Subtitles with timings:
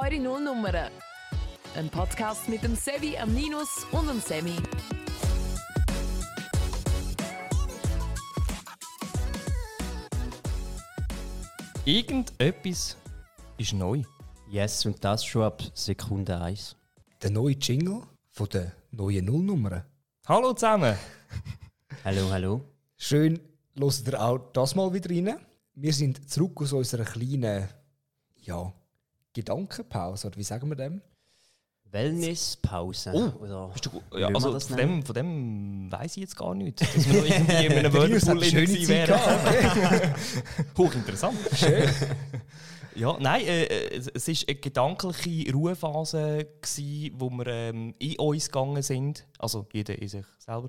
[0.00, 0.92] Eure Nullnummern.
[1.74, 4.54] Ein Podcast mit dem Sevi, am Ninus und dem Semi.
[11.84, 12.96] Irgendetwas
[13.56, 14.04] ist neu.
[14.48, 16.76] Yes, und das schon ab Sekunde 1.
[17.20, 19.84] Der neue Jingle von der neuen Nullnummer.
[20.28, 20.96] Hallo zusammen.
[22.04, 22.60] Hallo, hallo.
[22.96, 23.40] Schön,
[23.76, 25.40] hört ihr auch das mal wieder rein.
[25.74, 27.68] Wir sind zurück aus unserer kleinen,
[28.36, 28.72] ja,
[29.34, 31.02] Gedankenpause, oder wie sagen wir dem?
[31.90, 33.12] Wellnesspause.
[33.14, 36.54] Oh, oder Bist du, ja, also das von dem, von dem weiss ich jetzt gar
[36.54, 36.80] nicht.
[36.80, 40.14] Dass wir noch irgendwie in einem Whirlpool Zeit wären.
[40.76, 41.38] Hochinteressant.
[41.54, 41.88] Schön.
[42.94, 48.46] Ja, nein, äh, äh, es ist eine gedankliche Ruhephase, gewesen, wo wir ähm, in uns
[48.46, 49.24] gegangen sind.
[49.38, 50.68] Also jeder in sich selber.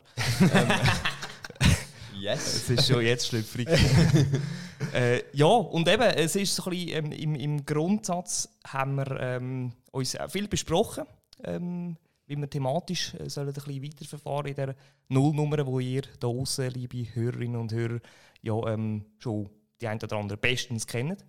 [2.20, 2.56] Yes.
[2.56, 3.68] Es ist schon jetzt schlüpfrig.
[4.94, 9.20] äh, ja, und eben, es ist so ein bisschen, ähm, im, im Grundsatz haben wir
[9.20, 11.06] ähm, uns viel besprochen,
[11.44, 11.96] ähm,
[12.28, 14.76] wie wir thematisch äh, sollen ein bisschen weiterverfahren in dieser
[15.08, 18.00] Nullnummer, wo ihr da draussen, liebe Hörerinnen und Hörer,
[18.42, 19.50] ja ähm, schon
[19.82, 21.26] die ein oder andere bestens kennt.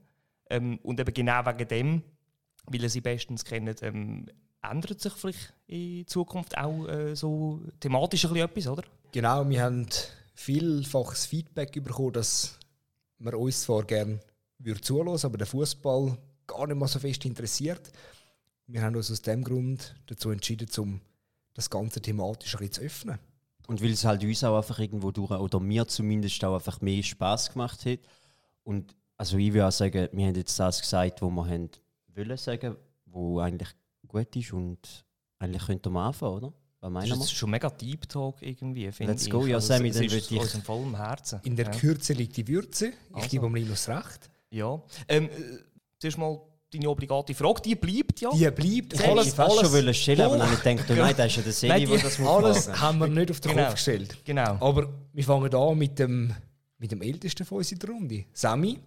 [0.49, 2.03] Ähm, und eben genau wegen dem,
[2.67, 4.27] weil ihr sie bestens kennt, ähm,
[4.63, 8.83] ändert sich vielleicht in Zukunft auch äh, so thematisch ein bisschen etwas, oder?
[9.13, 9.87] Genau, wir haben
[10.41, 12.59] vielfaches Feedback bekommen, dass
[13.19, 14.21] wir uns zwar gerne
[14.59, 17.93] würde zuhören, aber der Fußball gar nicht mal so fest interessiert.
[18.67, 21.01] Wir haben uns aus dem Grund dazu entschieden, um
[21.55, 23.19] das ganze thematisch ein bisschen zu öffnen.
[23.67, 27.03] Und weil es halt uns auch einfach irgendwo durch, oder mir zumindest auch einfach mehr
[27.03, 28.01] Spaß gemacht hat.
[28.65, 31.71] Und also ich würde auch sagen, wir haben jetzt das gesagt, was wir haben
[32.15, 33.71] wollen sagen, wo eigentlich
[34.09, 35.05] gut ist und
[35.39, 36.53] eigentlich könnte man anfangen, oder?
[36.83, 37.21] Was Das meinen ist wir?
[37.21, 39.31] jetzt schon mega Deep Talk irgendwie, finde Let's ich.
[39.31, 41.41] go, ja, Also, Sammy, es dann ist würd ich- uns im vollen Herzen.
[41.45, 41.71] In der ja.
[41.73, 42.89] Kürze liegt die Würze.
[43.11, 43.29] Ich Also.
[43.29, 44.31] gebe am Linus recht.
[44.51, 44.81] Ja.
[45.09, 45.29] Ähm, äh,
[45.99, 46.41] zuerst mal
[46.73, 48.31] deine obligate Frage, die bleibt ja.
[48.31, 48.95] Die bleibt.
[48.95, 51.37] Ich hätte fast schon wollen stellen, aber dann habe ich gedacht, oh nein, das ist
[51.37, 52.81] ja der Serie, Nein, der die- das muss Alles fragen.
[52.81, 53.63] haben wir nicht auf den Genau.
[53.65, 54.17] Kopf gestellt.
[54.25, 54.57] Genau.
[54.61, 56.35] Aber wir fangen an mit dem,
[56.79, 58.25] mit dem Ältesten von uns in der Runde.
[58.33, 58.79] Sami,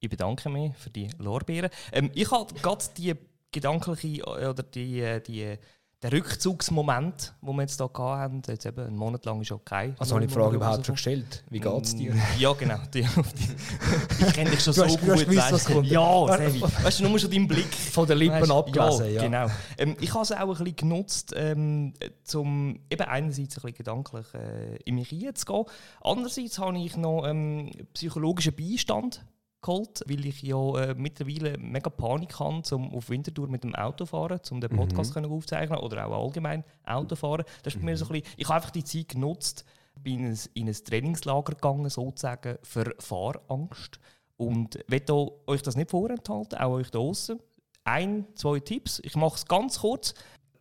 [0.00, 1.70] Ich bedanke mich für die Lorbeeren.
[1.92, 3.14] Ähm, ich habe gerade die
[3.50, 5.56] gedankliche äh, oder die, äh, die,
[6.02, 9.94] den Rückzugsmoment, wo wir jetzt hier hatten, jetzt eben einen Monat lang ist okay.
[9.98, 11.42] also habe ich die Frage überhaupt schon gestellt.
[11.50, 12.14] Wie geht es dir?
[12.38, 12.76] Ja, genau.
[12.94, 13.08] Die, die,
[14.26, 15.18] ich kenne dich schon Du so hast- du gut.
[15.26, 15.72] gewusst, weißt was du.
[15.72, 15.86] kommt.
[15.88, 16.62] Ja, Sevi.
[16.62, 17.74] Weißt du, nur schon deinen Blick.
[17.92, 19.22] Von den Lippen Weißt, abgelesen, ja.
[19.22, 19.46] Genau.
[19.76, 21.92] Ähm, ich habe es auch ein bisschen genutzt, ähm,
[22.34, 25.64] um eben einerseits ein bisschen gedanklich äh, in mich reinzugehen.
[26.00, 29.24] Andererseits habe ich noch ähm, psychologischen Beistand
[29.60, 34.04] geholt, weil ich ja äh, mittlerweile mega Panik habe, um auf Winterthur mit dem Auto
[34.04, 37.44] zu fahren, um den Podcast können aufzeichnen oder auch allgemein Auto fahren.
[37.62, 39.64] Das ist bei mir so ein bisschen, ich habe einfach die Zeit genutzt,
[40.02, 43.98] bin in ein, in ein Trainingslager gegangen, sozusagen, für Fahrangst.
[44.36, 47.40] Und ich euch das nicht vorenthalten, auch euch da draußen.
[47.84, 49.00] Ein, zwei Tipps.
[49.02, 50.14] Ich mache es ganz kurz.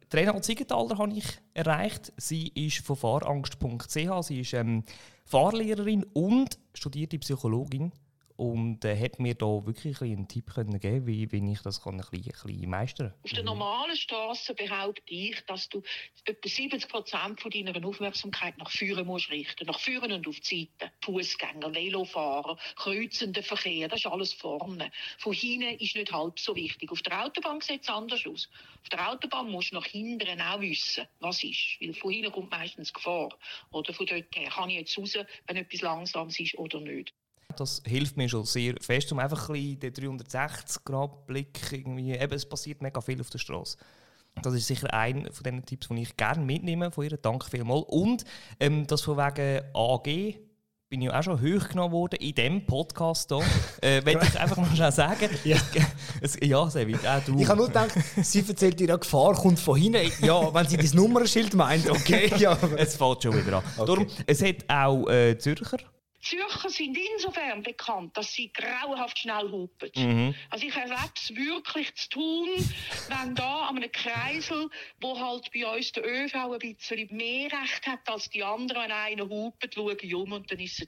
[0.10, 2.14] Trainer Siegenthaler habe ich erreicht.
[2.18, 4.22] Sie ist von fahrangst.ch.
[4.22, 4.84] Sie ist ähm,
[5.26, 7.92] Fahrlehrerin und studierte Psychologin.
[8.38, 11.82] Und äh, hat mir da wirklich ein einen Tipp können geben wie, wie ich das
[11.82, 15.82] kann ein, bisschen, ein bisschen meistern Auf der normalen Straße behaupte ich, dass du
[16.26, 19.66] etwa 70 Prozent von deiner Aufmerksamkeit nach vorne musst richten.
[19.66, 20.94] Nach vorne und auf die Seite.
[21.04, 24.92] Fußgänger, Velofahrer, kreuzender Verkehr, das ist alles vorne.
[25.18, 26.92] Von hinten ist nicht halb so wichtig.
[26.92, 28.50] Auf der Autobahn sieht es anders aus.
[28.84, 31.78] Auf der Autobahn musst du nach hinten auch wissen, was ist.
[31.80, 33.30] Weil von hinten kommt meistens Gefahr.
[33.72, 37.14] Oder von dort her kann ich jetzt raus, wenn etwas langsames ist oder nicht.
[37.56, 42.12] Das hilft mir schon sehr fest, um einfach ein bisschen den 360-Grad-Blick irgendwie.
[42.12, 43.78] Eben, es passiert mega viel auf der Straße.
[44.42, 47.18] Das ist sicher einer von den Tipps, die ich gerne mitnehme von ihr.
[47.18, 47.86] Danke vielmals.
[47.88, 48.24] Und
[48.60, 50.38] ähm, das von wegen AG
[50.90, 53.44] bin ich auch schon hochgenommen worden in diesem Podcast hier.
[53.82, 55.30] äh, will ich einfach noch schnell sagen.
[55.44, 55.58] Ja.
[56.22, 57.40] Es, ja, Sevi, auch du.
[57.40, 57.92] Ich habe nur gedacht,
[58.22, 60.12] sie erzählt dir, eine Gefahr kommt von hinten.
[60.24, 62.32] Ja, wenn sie das Nummernschild meint, okay.
[62.38, 63.64] Ja, es fällt schon wieder an.
[63.78, 65.80] Darum, es hat auch äh, Zürcher
[66.30, 69.92] Zürcher sind insofern bekannt, dass sie grauenhaft schnell hupen.
[69.96, 70.36] Mhm.
[70.50, 72.50] Also ich erlebe es wirklich zu tun,
[73.10, 74.70] wenn da an einem Kreisel,
[75.00, 78.92] wo halt bei uns der ÖV ein bisschen mehr Recht hat als die anderen, wenn
[78.92, 80.88] einer hupet, schaue ich um und dann ist es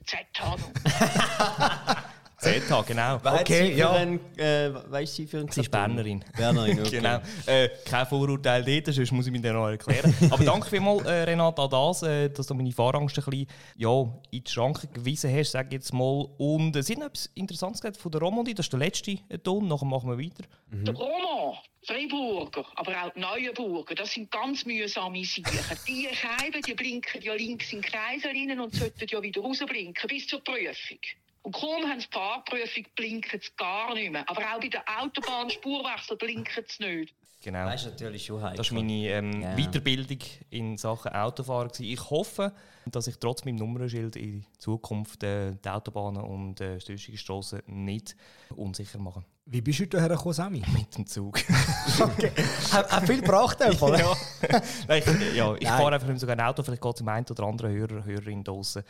[2.40, 3.22] ZH, genau.
[3.22, 4.02] Hat Okay, ja.
[4.02, 6.24] äh, weißt sie für ein Sie ist Bernerin.
[6.36, 6.90] Bernerin, okay.
[6.90, 7.20] Genau.
[7.46, 10.14] Äh, kein Vorurteil dort, sonst muss ich mir den noch erklären.
[10.30, 13.46] Aber danke vielmals, äh, Renata, an das, äh, dass du meine Fahrangst ein bisschen
[13.76, 16.28] ja, in die Schranke gewiesen hast, sage ich jetzt mal.
[16.38, 19.38] Und äh, Sie haben etwas Interessantes gesagt von der Romandie, das ist der letzte äh,
[19.38, 20.44] Ton, nachher machen wir weiter.
[20.72, 25.78] Der Roman, Freiburger, aber auch die Neuenburger, das sind ganz mühsame Sachen.
[25.86, 30.26] Die Scheiben, die blinken ja links in Kreisel rein und sollten ja wieder rausblinken bis
[30.26, 30.98] zur Prüfung.
[31.42, 34.28] Und kaum haben sie die Fahrprüfung, blinken sie gar nicht mehr.
[34.28, 37.14] Aber auch bei der Autobahnspurwechsel blinken sie nicht.
[37.42, 37.64] Genau.
[37.64, 38.58] Das ist natürlich schon heikel.
[38.58, 39.56] Das war meine ähm, Ja.
[39.56, 40.18] Weiterbildung
[40.50, 41.68] in Sachen Autofahren.
[41.68, 41.90] gewesen.
[41.90, 42.52] Ich hoffe,
[42.84, 48.14] dass ich trotz meinem Nummernschild in Zukunft äh, die Autobahnen und äh, stößige Strassen nicht
[48.54, 49.24] unsicher mache.
[49.46, 50.62] Wie bist du hierher gekommen, Sammy?
[50.76, 51.38] Mit dem Zug.
[51.98, 52.30] okay.
[52.72, 53.98] Hat hat viel gebracht, einfach.
[53.98, 54.14] ja,
[54.86, 56.62] Nein, ich, ja, ich fahre einfach nicht so gerne Auto.
[56.62, 58.82] Vielleicht geht es dem einen oder anderen Hörer, Hörerin draussen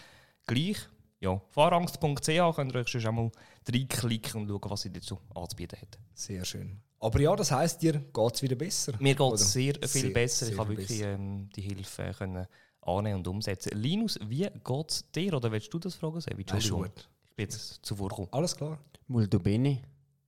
[0.48, 0.88] gleich.
[1.20, 3.30] Ja, fahrangst.ch könnt ihr euch schon einmal
[3.68, 5.98] reinklicken und schauen, was sie dazu anzubieten hat.
[6.14, 6.80] Sehr schön.
[6.98, 8.92] Aber ja, das heisst, dir geht es wieder besser.
[8.98, 10.46] Mir geht es sehr viel Sehr, besser.
[10.46, 12.46] sehr ich habe wirklich ähm, die Hilfe äh, können
[12.82, 13.70] annehmen und umsetzen.
[13.78, 15.34] Linus, wie geht es dir?
[15.34, 16.20] Oder willst du das fragen?
[16.20, 16.40] Sevi?
[16.40, 16.82] Entschuldigung.
[16.84, 17.08] gut.
[17.24, 18.28] Ich bin jetzt zuvor gekommen.
[18.32, 18.78] Alles klar.
[19.06, 19.82] Molto bene.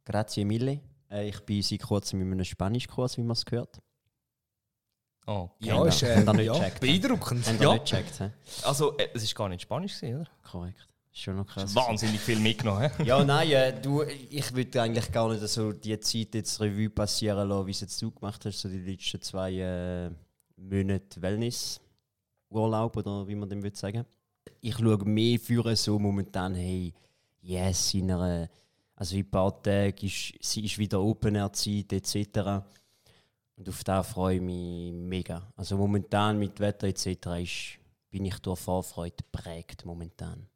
[0.05, 0.81] Grazie mille.
[1.11, 3.81] Äh, ich bin seit kurzem in einem Spanischkurs, wie man es gehört.
[5.27, 7.47] Oh, Ja, ist äh, ja, gecheckt, beeindruckend.
[7.47, 7.73] Haben Ja.
[7.75, 8.31] nicht gecheckt, hä?
[8.65, 10.31] Also, äh, es war gar nicht Spanisch, gewesen, oder?
[10.43, 10.89] Korrekt.
[11.13, 11.75] Ist schon noch krass.
[11.75, 12.91] Wahnsinnig viel mitgenommen.
[13.05, 17.49] Ja, nein, äh, du, ich würde eigentlich gar nicht so die Zeit jetzt Revue passieren
[17.49, 20.11] lassen, wie es jetzt du gemacht hast, so die letzten zwei äh,
[20.57, 21.21] Monate
[22.51, 24.05] Wellness-Urlaub oder wie man dem würde sagen.
[24.61, 26.93] Ich schaue mehr für so momentan, hey,
[27.43, 28.49] yes, in einer,
[28.97, 32.65] also in ein paar Tagen ist, sie ist wieder Open-Air-Zeit etc.
[33.57, 35.53] Und auf das freue ich mich mega.
[35.57, 37.07] Also momentan mit Wetter etc.
[37.43, 37.79] Ist,
[38.11, 40.49] bin ich durch Vorfreude geprägt momentan.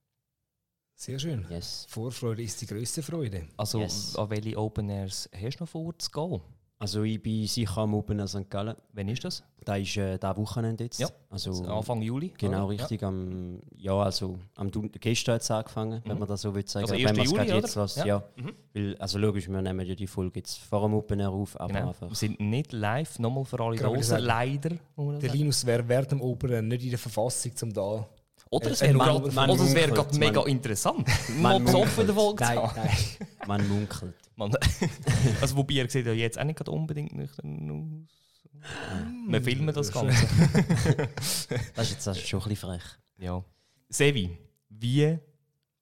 [0.94, 1.44] Sehr schön.
[1.50, 1.86] Yes.
[1.90, 3.46] Vorfreude ist die größte Freude.
[3.58, 4.16] Also, Yes.
[4.16, 6.40] an welche Open Airs hast du noch vor zu gehen?
[6.78, 8.50] Also ich bin sicher am Open Air St.
[8.50, 8.76] Gallen.
[8.92, 9.42] Wann ist das?
[9.64, 11.00] Da ist äh, das Wochenende jetzt.
[11.00, 12.34] Ja, Also, Anfang Juli?
[12.36, 12.74] genau oder?
[12.74, 13.02] richtig.
[13.02, 16.84] Am, ja, also am Dun- gestern hat es angefangen, wenn man das so will sagen.
[16.84, 17.16] Also wenn 1.
[17.16, 17.82] man's Juli, grad jetzt oder?
[17.84, 18.04] lässt, Ja.
[18.06, 18.22] ja.
[18.36, 18.52] Mhm.
[18.74, 21.72] Weil, also logisch, wir nehmen ja die Folge jetzt vor dem Open Air auf, aber
[21.72, 21.88] Genau.
[21.88, 22.08] einfach.
[22.10, 24.22] Wir sind nicht live, nochmal für alle sagen.
[24.24, 24.70] leider.
[24.98, 25.30] Der.
[25.32, 28.06] Linus wäre während dem Opern nicht in der Verfassung, um da.
[28.50, 31.08] Oder es Äh, wäre gerade oder es wäre gerade mega interessant.
[31.40, 32.14] man Mal besoffen in der.
[32.14, 32.88] Folge Nein, nein.
[33.48, 34.14] Man munkelt.
[34.36, 34.52] Man,
[35.40, 38.16] also wobei, ihr seht ja jetzt auch nicht unbedingt nüchtern aus.
[39.28, 40.26] Wir filmen das Ganze.
[41.74, 42.82] Das ist jetzt also schon ein bisschen frech.
[43.18, 43.42] ja.
[43.88, 44.36] Sevi,
[44.68, 45.18] wie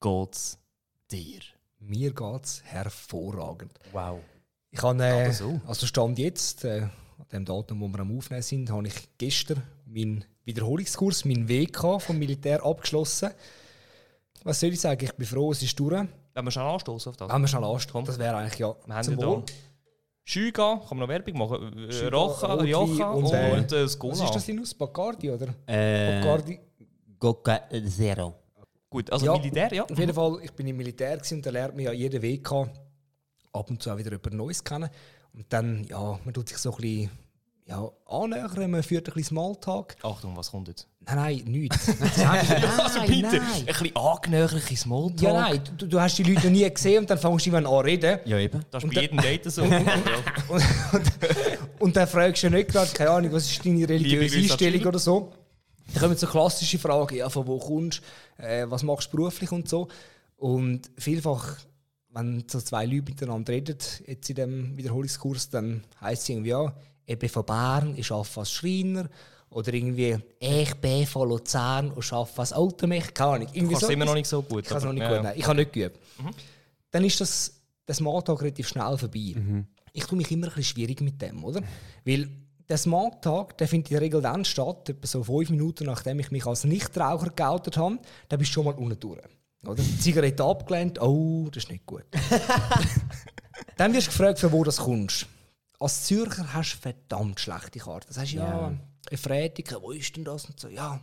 [0.01, 0.59] geht's
[1.11, 1.41] dir?
[1.81, 3.73] Mir geht es hervorragend.
[3.93, 4.21] Wow.
[4.71, 5.61] Ich habe, äh, so.
[5.67, 9.63] also Stand jetzt, äh, an dem Datum, wo wir am Aufnehmen sind, habe ich gestern
[9.87, 13.31] meinen Wiederholungskurs, meinen WK vom Militär abgeschlossen.
[14.43, 15.05] Was soll ich sagen?
[15.05, 16.07] Ich bin froh, es ist durch.
[16.35, 17.31] Wenn wir schon anstoßen auf das.
[17.31, 17.93] Haben wir schon anstehen.
[17.93, 18.05] Komm.
[18.05, 19.43] Das wäre eigentlich ja Wir haben ja
[20.27, 21.93] Schüga, kann man noch Werbung machen?
[21.93, 24.13] Schüga, Rocha, Rioja und, und, äh, und äh, Skola.
[24.15, 24.73] Was ist das Linus?
[24.75, 25.49] Bacardi, oder?
[25.67, 26.61] Äh, Bacardi.
[27.19, 28.35] Goka Zero.
[28.89, 29.33] Gut, also Ja.
[29.37, 29.85] Militär, ja.
[29.85, 32.53] Auf jeden Fall, ich bin im Militär und da lernt man ja jeden WK
[33.53, 34.89] ab und zu auch wieder jemand Neues kennen.
[35.35, 37.11] Und dann, ja, man tut sich so ein bisschen
[37.67, 39.97] ja, annähern, man führt ein bisschen Smalltalk.
[40.03, 40.87] Achtung, was kommt jetzt?
[41.01, 41.89] Nein, nein, nichts.
[42.19, 42.47] nein,
[42.79, 43.67] also bitte, ein nein.
[43.67, 45.23] bisschen angenäherliche Smalltalk.
[45.23, 47.73] Ja, nein, du, du hast die Leute noch nie gesehen und dann fängst du irgendwann
[47.73, 48.21] an zu reden.
[48.27, 48.65] Ja, eben.
[48.71, 49.65] Das ist bei jedem Date so.
[49.65, 49.79] ja.
[50.49, 50.63] Und,
[50.93, 51.13] und,
[51.79, 55.33] und dann fragst du nicht gerade, keine Ahnung, was ist deine religiöse Einstellung oder so.
[55.93, 58.03] Dann kommen so klassische Fragen, ja, von wo kommst
[58.37, 59.89] du, äh, was machst du beruflich und so.
[60.37, 61.59] Und vielfach,
[62.11, 66.75] wenn so zwei Leute miteinander reden, jetzt in dem Wiederholungskurs, dann heisst es irgendwie, ja,
[67.07, 69.09] ich bin von Bern, ich arbeite als Schreiner.
[69.51, 73.15] Oder irgendwie, ich bin von Luzern und arbeite als Automech.
[73.15, 73.47] Keine Ahnung.
[73.47, 74.65] Du Irgendwie kannst so immer noch nicht so gut.
[74.65, 75.35] Ich kann es noch nicht ja, gut, nein.
[75.37, 75.99] Ich habe nicht geübt.
[76.91, 77.55] Dann ist das,
[77.87, 79.35] das Smalltalk relativ schnell vorbei.
[79.93, 81.63] Ich tue mich immer ein bisschen schwierig mit dem, oder?
[82.05, 82.29] Weil
[82.69, 86.31] der Smalltalk, der findet in der Regel dann statt, etwa so fünf Minuten nachdem ich
[86.31, 87.99] mich als Nichtraucher geoutet habe,
[88.29, 89.21] dann bist du schon mal unten durch.
[89.67, 89.83] Oder?
[89.83, 92.05] Die Zigarette abgelehnt, oh, das ist nicht gut.
[93.77, 95.27] dann wirst du gefragt, von wo das kommst.
[95.85, 98.07] Als Zürcher hast du verdammt schlechte Karten.
[98.09, 98.73] Das heißt, ja, Ja.
[99.11, 100.47] ein Freitag, wo ist denn das?
[100.47, 100.99] Und so, ja,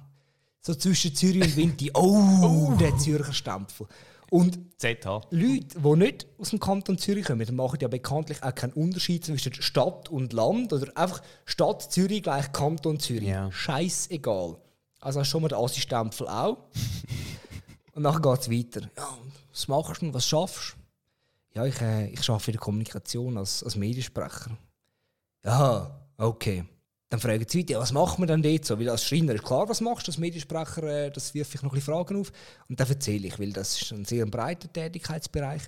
[0.60, 3.86] so zwischen Zürich und Winti, oh, der Zürcher Stempel.
[4.32, 5.22] Und ZH.
[5.30, 9.54] Leute, die nicht aus dem Kanton Zürich kommen, machen ja bekanntlich auch keinen Unterschied zwischen
[9.54, 13.30] Stadt und Land oder einfach Stadt Zürich gleich Kanton Zürich.
[13.30, 13.52] Ja.
[13.52, 14.58] Scheißegal.
[15.00, 16.58] Also hast du schon mal den Assi-Stempel auch.
[17.94, 18.90] und dann geht es weiter.
[18.98, 19.16] Ja,
[19.52, 20.12] was machst du?
[20.12, 20.76] Was schaffst
[21.54, 21.60] du?
[21.60, 24.58] Ja, ich, äh, ich arbeite in der Kommunikation als, als Mediensprecher.
[25.44, 26.64] Ja, okay.
[27.10, 28.80] Dann fragen sie weiter, was macht man denn dort so?
[28.80, 31.74] Weil als Schreiner ist klar, was machst du als Mediensprecher, äh, das wirft ich noch
[31.74, 32.32] ein Fragen auf.
[32.70, 35.64] Und dann erzähle ich, weil das ist ein sehr breiter Tätigkeitsbereich.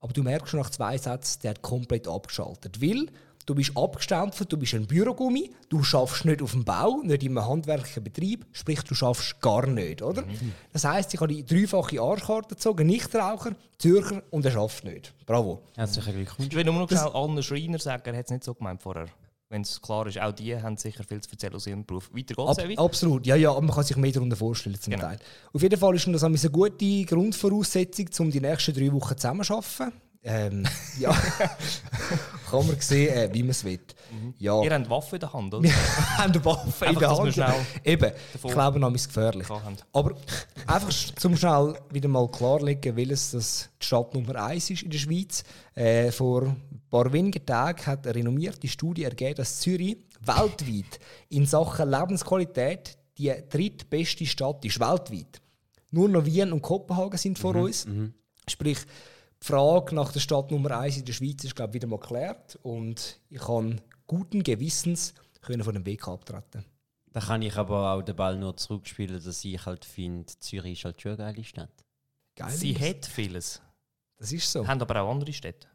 [0.00, 2.82] Aber du merkst schon nach zwei Sätzen, der hat komplett abgeschaltet.
[2.82, 3.06] Weil
[3.52, 7.38] du bist abgestempelt, du bist ein Bürogummi, du schaffst nicht auf dem Bau, nicht im
[7.38, 10.24] handwerklichen Betrieb, sprich du schaffst gar nicht, oder?
[10.72, 15.12] Das heisst, ich habe die dreifache Arschkarte gezogen, Nichtraucher, Zürcher und er schafft nicht.
[15.26, 15.60] Bravo.
[15.76, 16.48] Herzlichen Glückwunsch.
[16.50, 19.06] Ich will nur noch schnell Anne Schreiner sagen, er hat es nicht so gemeint vorher.
[19.50, 22.08] wenn es klar ist, auch die haben sicher viel zu erzählen aus ihrem Beruf.
[22.14, 22.76] Weiter geht's, Ab, Sevi?
[22.78, 25.04] absolut, ja, ja, aber man kann sich mehr darunter vorstellen zum Genau.
[25.04, 25.18] Teil.
[25.52, 29.92] Auf jeden Fall ist das eine gute Grundvoraussetzung, um die nächsten drei Wochen zusammenzuarbeiten.
[30.24, 30.64] Ähm,
[31.00, 31.10] ja,
[32.50, 33.80] kann man sehen, äh, wie man es will.
[34.38, 35.62] Ja, Ihr habt Waffen in der Hand, oder?
[35.64, 35.72] wir
[36.18, 37.66] haben eine Waffe in der Hand.
[37.82, 39.48] Eben, ich glaube, noch ist gefährlich.
[39.92, 40.14] Aber
[40.66, 44.98] einfach zum schnell wieder mal klarlegen, welches das die Stadt Nummer 1 ist in der
[44.98, 45.42] Schweiz.
[45.74, 51.00] Äh, vor ein paar wenigen Tagen hat eine renommierte Studie ergeben, dass Zürich weltweit
[51.30, 55.40] in Sachen Lebensqualität die drittbeste Stadt ist, weltweit.
[55.90, 57.86] Nur noch Wien und Kopenhagen sind vor uns.
[58.48, 58.78] Sprich,
[59.42, 61.98] die Frage nach der Stadt Nummer 1 in der Schweiz ist, glaube ich, wieder mal
[61.98, 62.58] geklärt.
[62.62, 66.64] Und ich kann guten Gewissens können von dem Weg abtreten.
[67.12, 70.84] Da kann ich aber auch den Ball nur zurückspielen, dass ich halt finde, Zürich ist
[70.84, 71.84] halt schon eine geile Stadt.
[72.36, 72.50] Geil.
[72.50, 73.60] Sie hat vieles,
[74.16, 74.66] Das ist so.
[74.66, 75.66] haben aber auch andere Städte.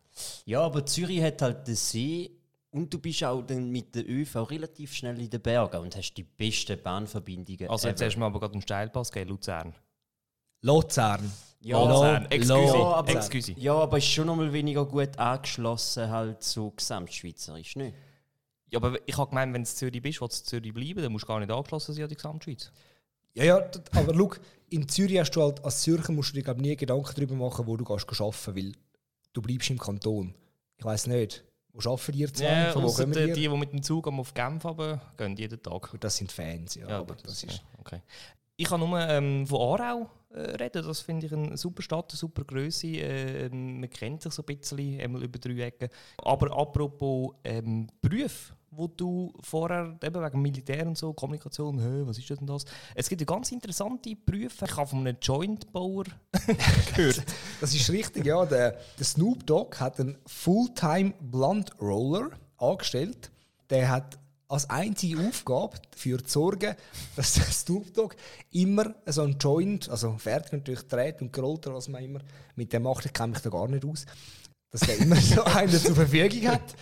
[0.46, 2.32] Ja, aber Zürich hat halt den See
[2.72, 6.16] und du bist auch dann mit der ÖV relativ schnell in den Bergen und hast
[6.16, 7.70] die besten Bahnverbindungen.
[7.70, 8.08] Also jetzt ever.
[8.08, 9.76] hast du mir aber gerade einen Steilpass gegeben, Luzern.
[10.62, 11.32] Luzern.
[11.68, 13.52] Ja, Luzern, Lo- excuse, Ja, aber- excuse.
[13.58, 17.96] Ja, aber ist schon noch mal weniger gut angeschlossen, halt so gesamtschweizerisch, nicht?
[18.70, 21.02] Ja, aber ich habe gemeint, wenn du in Zürich bist, willst du in Zürich bleiben,
[21.02, 22.72] dann musst du gar nicht angeschlossen sein an die Gesamtschweiz.
[23.34, 24.32] Ja, ja, aber schau,
[24.70, 27.66] in Zürich hast du halt, als Zürcher musst du dir glaub, nie Gedanken darüber machen,
[27.68, 28.72] wo du gehst arbeiten weil
[29.34, 30.34] du bleibst im Kanton.
[30.78, 32.44] Ich weiß nicht, wo arbeiten die zwei?
[32.46, 33.34] Ja, Von wo kommen die, die?
[33.34, 34.64] die, die mit dem Zug auf Genf
[35.18, 35.92] gehen jeden Tag.
[35.92, 36.90] Gut, Das sind Fans, ja.
[36.90, 38.02] Ja, aber das ja, ist, okay.
[38.60, 40.84] Ich kann nur ähm, von Aarau äh, reden.
[40.84, 42.88] Das finde ich eine super Stadt, eine super Größe.
[42.88, 45.90] Äh, man kennt sich so ein bisschen, einmal über drei Ecken.
[46.18, 52.18] Aber apropos ähm, Berufe, wo du vorher eben wegen Militär und so, Kommunikation, hä, was
[52.18, 52.66] ist denn das?
[52.96, 54.66] Es gibt ja ganz interessante Berufe.
[54.66, 56.06] Ich habe von einem Jointbauer
[56.96, 57.24] gehört.
[57.62, 58.44] das ist richtig, ja.
[58.44, 63.30] Der, der Snoop Dogg hat einen Fulltime Blunt Roller angestellt.
[63.70, 64.18] Der hat
[64.50, 66.76] als einzige Aufgabe dafür zu sorgen,
[67.16, 68.16] dass der Snoop Dogg
[68.52, 72.20] immer so ein Joint, also fertig natürlich dreht und gerollt oder was man immer
[72.56, 74.06] mit dem macht, ich kenne mich da gar nicht aus,
[74.70, 76.76] dass der immer so einen zur Verfügung hat.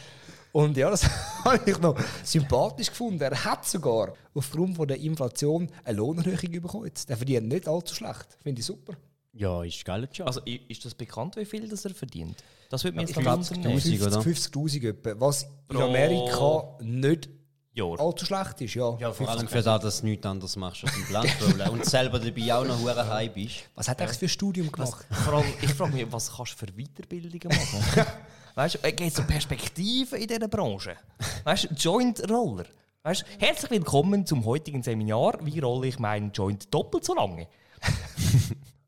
[0.51, 1.03] Und ja, das
[1.43, 3.22] habe ich noch sympathisch gefunden.
[3.22, 6.86] Er hat sogar aufgrund von der Inflation eine Lohnerhöhung bekommen.
[6.86, 7.10] jetzt.
[7.10, 8.38] Der verdient nicht allzu schlecht.
[8.41, 8.93] Finde ich super.
[9.34, 10.27] Ja, ist geil schon.
[10.27, 12.41] Also ist das bekannt, wie viel das er verdient?
[12.69, 13.74] Das würde mich Ich jetzt glaube, noch 50'000, wundern.
[13.74, 14.19] 50'000, 50'000 oder?
[14.22, 17.29] 50'000 etwa, was in Amerika nicht
[17.75, 18.00] Jahr.
[18.00, 18.74] allzu schlecht ist.
[18.75, 19.50] Ja, Ja, vor allem 50'000.
[19.50, 22.79] für das, dass du nichts anderes machst als ein Blunt und selber dabei auch noch
[22.79, 23.55] hure high bist.
[23.75, 25.05] Was hat er eigentlich für ein Studium gemacht?
[25.12, 28.05] Vor allem, ich frage mich, was kannst du für Weiterbildungen machen?
[28.55, 30.96] weißt du, äh, gibt es so Perspektiven in dieser Branche?
[31.44, 32.65] Weißt du, Joint Roller.
[33.03, 35.38] Weißt du, herzlich willkommen zum heutigen Seminar.
[35.41, 37.48] Wie rolle ich meinen Joint doppelt so lange?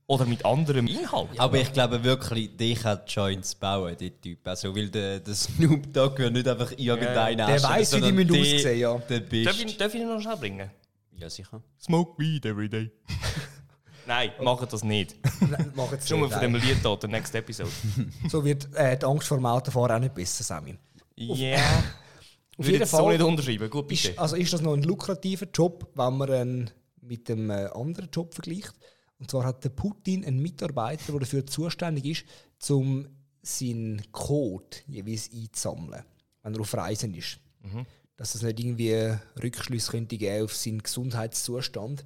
[0.09, 1.37] Oder mit anderem Inhalt?
[1.37, 4.47] Aber ich glaube wirklich, der kann Joints bauen, der Typ.
[4.47, 8.11] Also, weil der, der Snoop Dogg wird nicht einfach irgendeinen Der anstellen, weiss, wie die
[8.13, 8.97] müssen der- aussehen, ja.
[8.97, 10.71] Der darf, ich, darf ich ihn noch schnell bringen?
[11.17, 11.61] Ja, sicher.
[11.81, 12.89] Smoke weed every day.
[14.07, 15.15] Nein, macht das nicht.
[15.41, 16.55] Nein, Mach jetzt Schon mal nicht, von dem.
[16.55, 17.69] Lied hier, der next episode.
[18.29, 20.77] So wird äh, die Angst vor dem Autofahren auch nicht besser, Sammy.
[21.17, 21.57] Ja.
[21.57, 21.63] Auf
[22.65, 23.69] Würde jeden jetzt so Fall nicht unterschreiben.
[23.69, 24.09] Gut, bitte.
[24.11, 26.71] ist, also ist das noch ein lukrativer Job, wenn man ihn
[27.01, 28.73] mit dem äh, anderen Job vergleicht.
[29.19, 32.05] Und zwar hat der Putin einen Mitarbeiter, der dafür zuständig
[32.59, 33.07] ist, um
[33.41, 36.03] seinen Code jeweils einzusammeln,
[36.43, 37.39] wenn er auf Reisen ist.
[38.15, 42.03] Dass es nicht irgendwie Rückschlüsse könnte geben auf seinen Gesundheitszustand,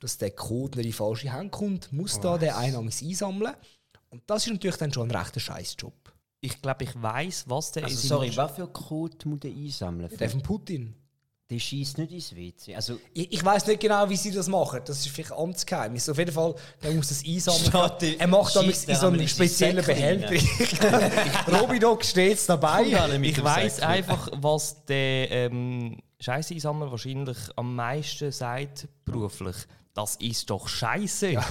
[0.00, 3.54] dass der Code nicht in falsche Hände kommt, muss da der Einnahmes einsammeln.
[4.10, 5.94] Und das ist natürlich dann schon ein rechter Scheißjob.
[6.40, 10.10] Ich glaube, ich weiß, was der Also, in sorry, was für Code muss der einsammeln?
[10.18, 10.94] Der von Putin.
[11.52, 12.74] Der schießt nicht ins WC.
[12.74, 14.80] Also, Ich, ich weiß nicht genau, wie sie das machen.
[14.86, 16.08] Das ist vielleicht Amtsgeheimnis.
[16.08, 17.92] Auf jeden Fall, der muss das einsammeln.
[17.98, 20.34] Steht er macht damit in er so einem speziellen Behälter.
[21.60, 22.84] Robidog steht dabei.
[23.20, 29.56] Ich weiß einfach, was der ähm, Scheißeinsammler wahrscheinlich am meisten sagt beruflich.
[29.92, 31.34] Das ist doch Scheiße.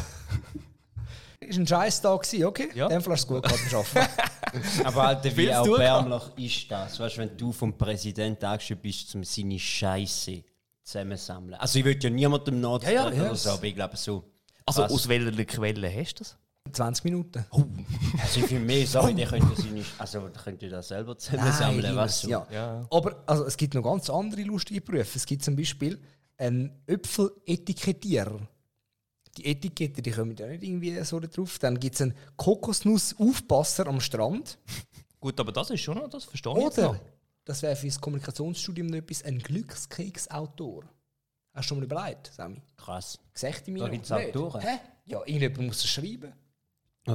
[1.42, 2.70] Ist ein scheiß Tag okay?
[2.76, 2.88] Ja.
[3.02, 4.41] Fall hast du es gut gehabt beim Arbeiten.
[4.84, 7.00] Aber Alter, wie auch du erbärmlich ist das?
[7.00, 10.44] Weißt du, wenn du vom Präsidenten angestellt bist, um seine Scheiße
[10.84, 11.54] zusammensammeln.
[11.56, 14.24] Also, ich würde ja niemandem nachdenken Ja, ja, oder so, aber ich glaube so.
[14.66, 14.92] Also Was?
[14.92, 16.38] aus welcher Quelle hast du das?
[16.74, 17.46] 20 Minuten.
[18.22, 19.84] Also, für mich, sorry, der könnte seine.
[19.98, 22.30] Also, der könnte das selber zusammensammeln, Nein, was so.
[22.30, 22.48] ja.
[22.52, 22.88] Ja.
[22.92, 25.18] Aber also, es gibt noch ganz andere lustige Berufe.
[25.18, 26.00] Es gibt zum Beispiel
[26.38, 28.48] einen Äpfeletikettierer.
[29.38, 31.58] Die Etikette, die kommen ja nicht irgendwie so da drauf.
[31.60, 34.58] Dann gibt es einen Kokosnussaufpasser am Strand.
[35.20, 37.00] Gut, aber das ist schon noch, das verstehe ich Oder,
[37.46, 40.84] das wäre für das Kommunikationsstudium noch etwas, ein Glückskeksautor.
[41.54, 42.62] Hast du schon mal überlegt, Sammy?
[42.78, 43.20] Krass.
[43.34, 44.36] Gesagt in Da mir gibt's Nicht?
[44.36, 44.62] Autoren?
[44.62, 44.80] Hä?
[45.06, 46.34] Ja, irgendjemand muss es schreiben.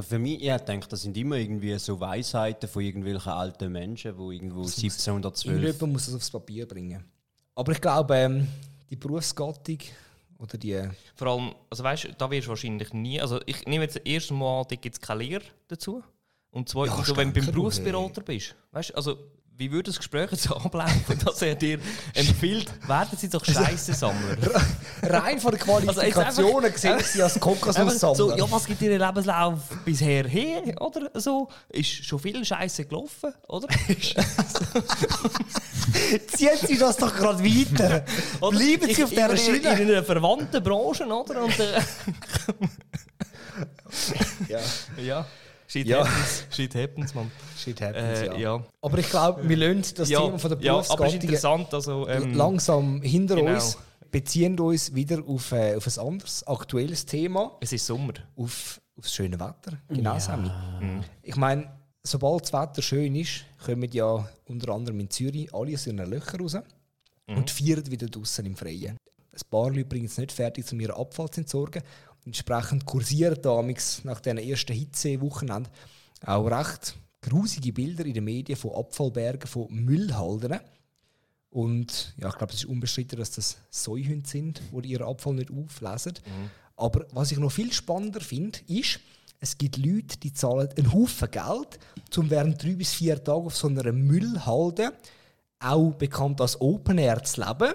[0.01, 4.35] Für mich, ich denke, das sind immer irgendwie so Weisheiten von irgendwelchen alten Menschen, die
[4.35, 5.45] irgendwo 1712.
[5.55, 7.03] Irgendjemand muss das aufs Papier bringen.
[7.55, 8.47] Aber ich glaube, ähm,
[8.89, 9.79] die Berufsgattung
[10.39, 10.89] oder die.
[11.15, 13.19] Vor allem, also weißt du, da wirst du wahrscheinlich nie.
[13.21, 16.03] Also ich nehme jetzt erst mal, da gibt es keine Lehre dazu.
[16.51, 19.17] Und zweitens, Ja, so, wenn du beim Berufsberater bist, weißt du, also
[19.57, 21.79] wie würde das Gespräch jetzt ablaufen, dass er dir
[22.13, 24.37] empfiehlt, werden Sie doch Scheissensammler.
[25.01, 28.15] Rein von den Also Qualifikationen gesehen, sie als Kokosnusssammler.
[28.15, 31.49] so, ja, was gibt Ihr Lebenslauf bisher her, oder so?
[31.69, 33.67] Ist schon viel Scheiße gelaufen, oder?
[36.27, 38.05] Ziehen Sie das doch gerade weiter.
[38.41, 38.57] Oder?
[38.57, 39.79] Bleiben Sie auf dieser in, Schiene.
[39.81, 41.43] In einer verwandten Branche, oder?
[41.43, 41.81] Und, äh,
[44.47, 44.59] Ja,
[45.01, 45.25] ja.
[45.67, 45.99] Shit Ja.
[46.05, 47.29] happens, shit happens, man.
[47.57, 48.37] shit happens, Äh, ja.
[48.37, 48.63] ja.
[48.81, 51.21] Aber ich glaube, wir lassen das ja, Thema von der ja, aber es ist Berufsgattung
[51.29, 52.07] interessant, also...
[52.07, 53.53] Ähm, langsam hinter genau.
[53.53, 53.77] uns,
[54.09, 58.13] beziehen uns wieder auf, äh, auf ein anderes, aktuelles Thema, es ist Sommer.
[58.37, 59.77] auf, auf das schöne Wetter.
[59.89, 60.49] Genau, Sammy.
[61.21, 61.69] Ich meine,
[62.01, 66.39] sobald das Wetter schön ist, kommen ja unter anderem in Zürich alle aus ihren Löchern
[66.41, 66.57] raus
[67.27, 68.95] und feiern wieder draußen im Freien.
[69.33, 71.83] Ein paar Leute bringen es nicht fertig, um ihren Abfall zu entsorgen.
[72.27, 75.69] Entsprechend kursieren damals nach diesen ersten Hitzewochenende
[76.25, 80.59] auch recht grusige Bilder in den Medien von Abfallbergen, von Müllhalden.
[81.51, 85.51] Und ja, ich glaube, es ist unbestritten, dass das Säuhunde sind, die ihren Abfall nicht
[85.51, 86.15] auflesen.
[86.75, 88.99] Aber was ich noch viel spannender finde, ist,
[89.39, 91.79] es gibt Leute, die zahlen einen Haufen Geld,
[92.17, 94.91] um während drei bis vier Tagen auf so einer Müllhalde,
[95.59, 97.73] auch bekannt als Open Air, zu leben.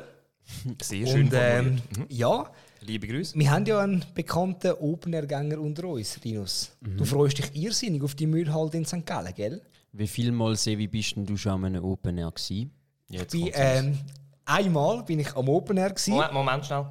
[0.83, 1.75] Sehr schön Und ähm.
[1.97, 2.07] Mhm.
[2.11, 2.53] ja,
[2.85, 3.39] Liebe Grüße.
[3.39, 6.73] wir haben ja einen bekannten Open Air Gänger unter uns, Linus.
[6.81, 9.07] Du freust dich irrsinnig auf die Müllhalde in St.
[9.07, 9.63] Gallen, gell?
[9.93, 12.73] Wie viel Mal, Sevi, bist du schon an einem Open Air gewesen?
[13.09, 13.99] Jetzt Bei, ähm,
[14.45, 15.91] einmal bin ich am Open Air.
[15.91, 16.15] Gewesen.
[16.15, 16.87] Moment, Moment, schnell.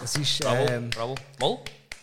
[0.00, 1.14] Das ist, Bravo, ähm, bravo.
[1.40, 1.58] Mal.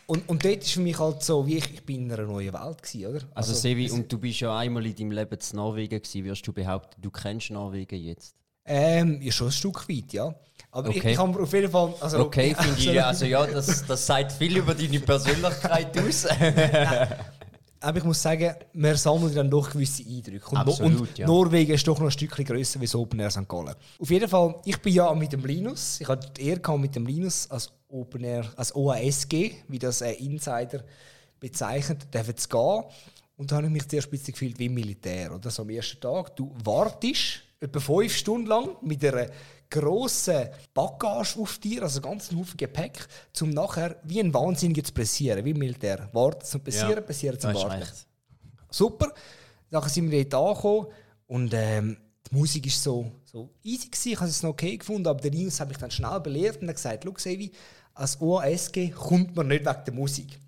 [0.07, 2.51] und, und dort ist für mich halt so, wie ich, ich bin in einer neuen
[2.51, 3.19] Welt gewesen, oder?
[3.35, 6.45] Also, Sevi, es- und du bist ja einmal in deinem Leben in Norwegen gewesen, wirst
[6.47, 8.35] du behaupten, du kennst Norwegen jetzt?
[8.65, 10.33] Ähm, ja, schon ein Stück weit, ja.
[10.73, 11.11] Aber ich, Okay.
[11.11, 11.93] ich habe auf jeden Fall.
[11.99, 16.25] Also, Okay, finde ich, also, also ja, das, das sagt viel über deine Persönlichkeit aus.
[17.79, 20.49] Aber ich muss sagen, man sammelt dann doch gewisse Eindrücke.
[20.49, 21.27] Und, Absolut, und ja.
[21.27, 23.47] Norwegen ist doch noch ein Stückchen grösser das Open Air St.
[23.47, 23.75] Gallen.
[23.99, 27.05] Auf jeden Fall, ich bin ja mit dem Linus, ich hatte die Ehre mit dem
[27.05, 30.81] Linus als Open Air, als OASG, wie das äh, Insider
[31.39, 32.83] bezeichnet, dürfen zu gehen.
[33.35, 35.35] Und da habe ich mich zuerst ein bisschen gefühlt wie Militär.
[35.35, 35.51] Oder?
[35.51, 39.27] So am ersten Tag, du wartest etwa fünf Stunden lang mit einer
[39.73, 43.07] grossen Bagage auf dir, also ganz einen Haufen Gepäck,
[43.41, 46.09] um nachher wie ein Wahnsinniger zu pressieren, wie Militär.
[46.13, 47.71] Warten zum Passieren, Ja, passieren zum Warten.
[47.81, 48.07] recht.
[48.69, 49.11] Super.
[49.69, 50.87] Dann sind wir dort angekommen
[51.27, 51.97] und ähm,
[52.29, 53.87] die Musik war so, so easy.
[53.89, 54.09] Gewesen.
[54.11, 56.67] Ich habe es noch okay gefunden, aber der Linus hat mich dann schnell belehrt und
[56.69, 57.51] hat gesagt, «Schau, Sevi,
[57.95, 60.39] als OASG kommt man nicht wegen der Musik.»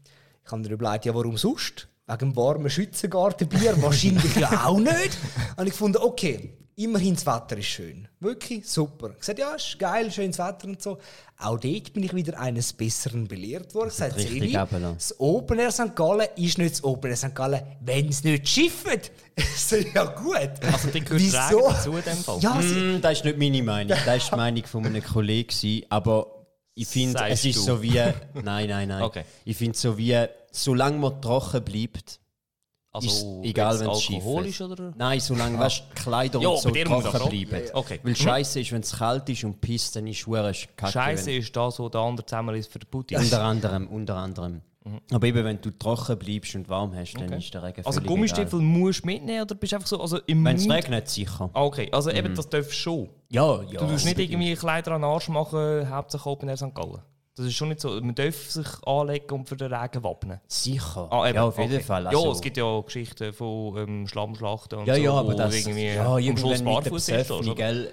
[0.46, 1.88] Ich habe mir überlegt, ja, warum sonst?
[2.06, 3.76] Wegen dem warmen Schützengartenbier?
[3.82, 5.18] Wahrscheinlich ja auch nicht.
[5.58, 8.08] Und ich fand, okay, immerhin das Wetter ist schön.
[8.20, 9.12] Wirklich super.
[9.12, 10.98] Ich gesagt, ja, ist geil, schönes Wetter und so.
[11.38, 13.90] Auch dort bin ich wieder eines Besseren belehrt worden.
[14.18, 15.96] Ich gesagt, das Open Air St.
[15.96, 17.36] Gallen ist nicht das Open Air St.
[17.36, 19.12] Gallen, wenn es nicht schifft.
[19.36, 20.36] ist ja gut.
[20.72, 21.38] Also, die gehört Wieso?
[21.38, 22.40] Regen dazu in dem Fall.
[22.40, 23.98] Ja, Mm, das ist nicht meine Meinung.
[24.06, 25.84] Das ist die Meinung von einem Kollegen.
[25.90, 27.62] Aber ich finde, es ist du.
[27.62, 28.02] so wie.
[28.34, 29.02] Nein, nein, nein.
[29.02, 29.24] Okay.
[29.46, 32.20] Ich finde so wie, solange man trocken bleibt,
[32.96, 34.62] Also, ist egal, wenn es alkoholisch ist.
[34.62, 34.94] oder?
[34.98, 37.70] Nein, solange weißt, die Kleider Ja, und so trocken bleiben.
[37.74, 38.00] Okay.
[38.04, 40.92] Weil scheiße ist, wenn es kalt ist und pisst, dann ist es kacke.
[40.92, 43.18] Scheiße ist das, was der andere zusammen ist für den Putin.
[43.20, 44.62] Unter anderem, unter anderem.
[45.12, 47.30] Aber eben, wenn du trocken bleibst und warm hast, dann Mhm.
[47.34, 47.38] Okay.
[47.40, 50.46] ist der Regen Also Gummistiefel musst du mitnehmen oder bist du einfach so also im
[50.46, 51.50] Wenn es regnet, sicher.
[51.54, 53.10] Ah, okay, also eben das darfst du schon.
[53.30, 53.80] Ja, ja.
[53.80, 56.76] Du tust nicht irgendwie Kleider an den Arsch machen, hauptsächlich Open Air St.
[56.76, 57.00] Gallen.
[57.36, 57.90] Das ist schon nicht so.
[58.02, 60.40] Man darf sich anlegen und für den Regen wappnen.
[60.48, 61.08] Sicher.
[61.12, 61.84] Ah, ja, auf jeden okay.
[61.84, 62.04] Fall.
[62.04, 65.38] ja, Also, es gibt ja Geschichten von ähm, Schlammschlachten und ja, so, ja, aber wo
[65.38, 65.54] das.
[65.56, 67.32] irgendwie ja, am Schluss barfuß ist.
[67.32, 67.54] Oder?
[67.56, 67.92] gell?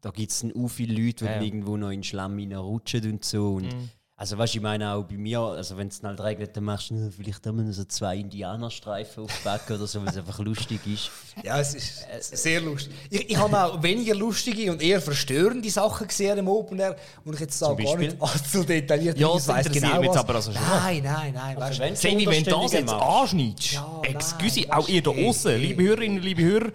[0.00, 1.42] Da gibt es auch viele Leute, die Ja, ja.
[1.42, 3.54] irgendwo noch in den Schlamm reinrutschen und so.
[3.56, 3.90] Und Mhm.
[4.20, 6.90] Also weißt du, ich meine auch bei mir, also wenn es halt regnet, dann machst
[6.90, 11.10] du vielleicht immer so zwei Indianerstreifen aufbacken oder so, weil es einfach lustig ist.
[11.44, 12.04] ja, es ist
[12.36, 12.92] sehr lustig.
[13.10, 17.34] Ich, ich habe auch weniger lustige und eher verstörende Sachen gesehen im Open Air, und
[17.34, 20.16] ich jetzt da gar nicht allzu detailliert Ja, das weiss genau jetzt was.
[20.16, 20.62] aber also schon.
[20.62, 21.56] Nein, nein, nein.
[21.56, 25.80] Weißt, wenn- wenn du das jetzt anschneidest, Ja, excuse, nein, auch ihr da außen, liebe
[25.84, 26.72] Hörerinnen, liebe Hörer,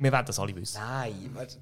[0.00, 0.78] wir werden das alle wissen.
[0.80, 1.12] nein,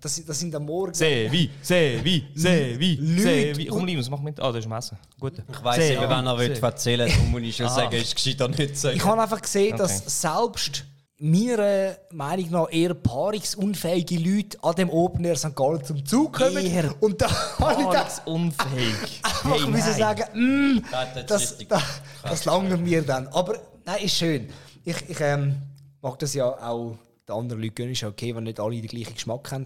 [0.01, 0.93] das, das sind am Morgen.
[0.93, 3.67] Sevi, Sevi, Sevi, Sevi.
[3.67, 4.39] Komm, Linus, mach mit.
[4.39, 4.99] Ah, das ist Messer.
[5.19, 5.35] Gut.
[5.51, 8.77] Ich weiss eben, wenn er will erzählen will, muss ich schon sagen, ist gescheiter nicht
[8.77, 8.97] sagen.
[8.97, 9.83] Ich habe einfach gesehen, Okay.
[9.83, 10.85] dass selbst
[11.19, 15.57] meiner Meinung nach eher paarungsunfähige Leute an dem Open Air St.
[15.57, 16.59] Gallen zum Zug kommen.
[16.59, 19.23] Eher Und da habe ich das unfähig.
[19.25, 21.79] einfach müssen sagen, mm, Das das, richtig
[22.23, 23.29] das, langt mir dann.
[23.29, 23.55] Aber
[23.87, 24.49] Nein, ist schön.
[24.85, 25.57] Ich, ich ähm,
[26.03, 27.93] mag das ja auch den anderen Leuten gönnen.
[27.93, 29.65] Ist okay, wenn nicht alle den gleichen Geschmack haben.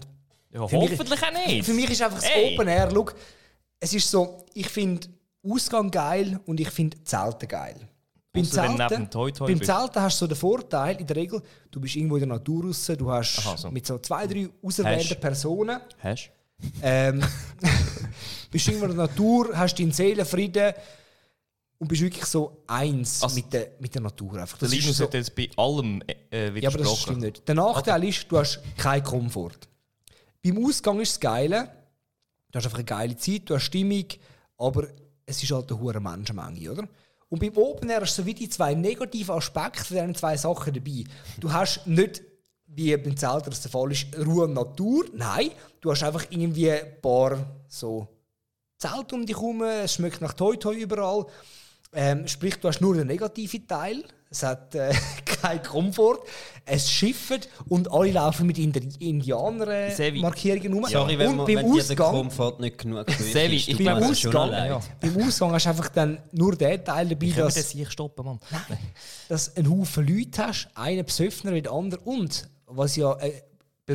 [0.51, 1.65] Ja, Für mich- hoffentlich auch nicht.
[1.65, 2.53] Für mich ist einfach das Hey.
[2.55, 2.89] Open Air.
[2.93, 3.05] Schau,
[3.79, 5.07] es ist so, ich finde
[5.47, 7.75] Ausgang geil und ich finde Zelten geil.
[8.33, 9.69] Beim Zelten, Toi Toi beim bist.
[9.71, 12.65] Zelten hast du so den Vorteil, in der Regel, du bist irgendwo in der Natur
[12.65, 13.71] raus, du hast Aha, so.
[13.71, 15.19] mit so zwei, drei auserwählten.
[15.19, 16.29] Personen, Hast
[16.81, 17.21] ähm,
[18.51, 20.73] bist irgendwo in der Natur, hast deinen Seelenfrieden
[21.81, 24.35] und bist wirklich so eins Also- mit, der, mit der Natur.
[24.39, 24.59] Einfach.
[24.59, 27.47] Der Das ist Linus so, hat jetzt bei allem äh, ja, aber das stimmt nicht.
[27.47, 29.67] Der Nachteil ist, du hast keinen Komfort.
[30.43, 31.71] Beim Ausgang ist das Geile,
[32.51, 34.05] du hast einfach eine geile Zeit, du hast Stimmung,
[34.59, 34.89] aber
[35.25, 36.87] es ist halt eine hohe Menschenmenge, oder?
[37.29, 40.37] Und beim Open Air hast du so wie die zwei negativen Aspekte von diesen zwei
[40.37, 41.03] Sachen dabei.
[41.39, 42.21] Du hast nicht,
[42.67, 45.05] wie beim Zelter das der Fall ist, Ruhe und Natur.
[45.15, 48.07] Nein, du hast einfach irgendwie ein paar so
[48.77, 51.25] Zelte um dich herum, es schmeckt nach Toi Toi überall.
[51.93, 54.03] Ähm, sprich, du hast nur den negativen Teil.
[54.29, 54.93] Es hat äh,
[55.25, 56.19] keinen Komfort.
[56.65, 58.57] Es schifft und alle laufen mit.
[58.57, 60.85] Indianer-Markierungen rum.
[60.89, 63.83] Sorry, wenn, und man, beim wenn dir der Ausgang, Komfort nicht genug Sevi, ist, ich
[63.83, 64.79] beim das schon Ausgang, ja.
[65.01, 68.23] beim Ausgang hast du einfach dann nur den Teil dabei, wir dass, das hier stoppen,
[68.25, 68.39] Mann?
[69.27, 71.99] dass du einen Haufen Leute hast, einen besoffener wie der andere.
[72.01, 73.33] Und, was ja eine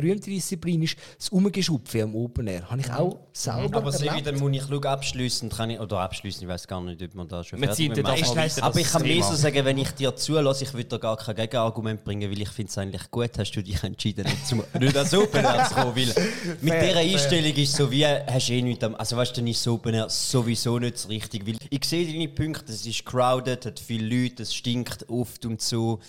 [0.01, 2.69] berühmte Disziplin ist, das Umgeschupfe am Open Air.
[2.69, 4.27] Habe ich auch selber Aber erlebt.
[4.27, 7.27] dann muss ich schauen, abschließend kann ich, oder abschließend, ich weiß gar nicht, ob man
[7.27, 9.25] da schon Wir fertig weiter, Aber ich kann Thema.
[9.25, 12.49] so sagen, wenn ich dir zulasse, ich würde da gar kein Gegenargument bringen, weil ich
[12.49, 15.73] finde es eigentlich gut, hast du dich entschieden, nicht, zum, nicht ans Open Air zu
[15.75, 16.05] kommen, weil
[16.61, 16.97] mit Fair, dieser fair.
[16.97, 19.67] Einstellung ist so wie, hast du eh nichts am, also weißt du, dann ist das
[19.73, 23.79] Open Air sowieso nicht so richtig, weil ich sehe deine Punkte, es ist crowded, hat
[23.79, 25.99] viele Leute, es stinkt oft und so.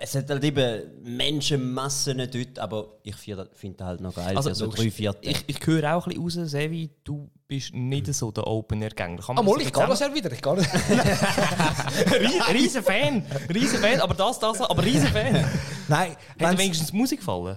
[0.00, 4.70] Es hat halt eben Menschenmassen dort, aber ich finde halt noch geil, Also, also, so
[4.72, 5.30] drei Viertel.
[5.30, 9.22] Ich, ich höre auch ein bisschen raus, Sevi, du bist nicht so der Open-Air-Gänger.
[9.22, 10.30] Kann Ah, ich gehe das ja wieder.
[10.32, 10.66] Ich das.
[12.12, 15.44] Rie- Riesen Fan, riesen Fan, aber das, das, aber riesen Fan.
[15.88, 17.56] Nein, Hat wenigstens Musik gefallen?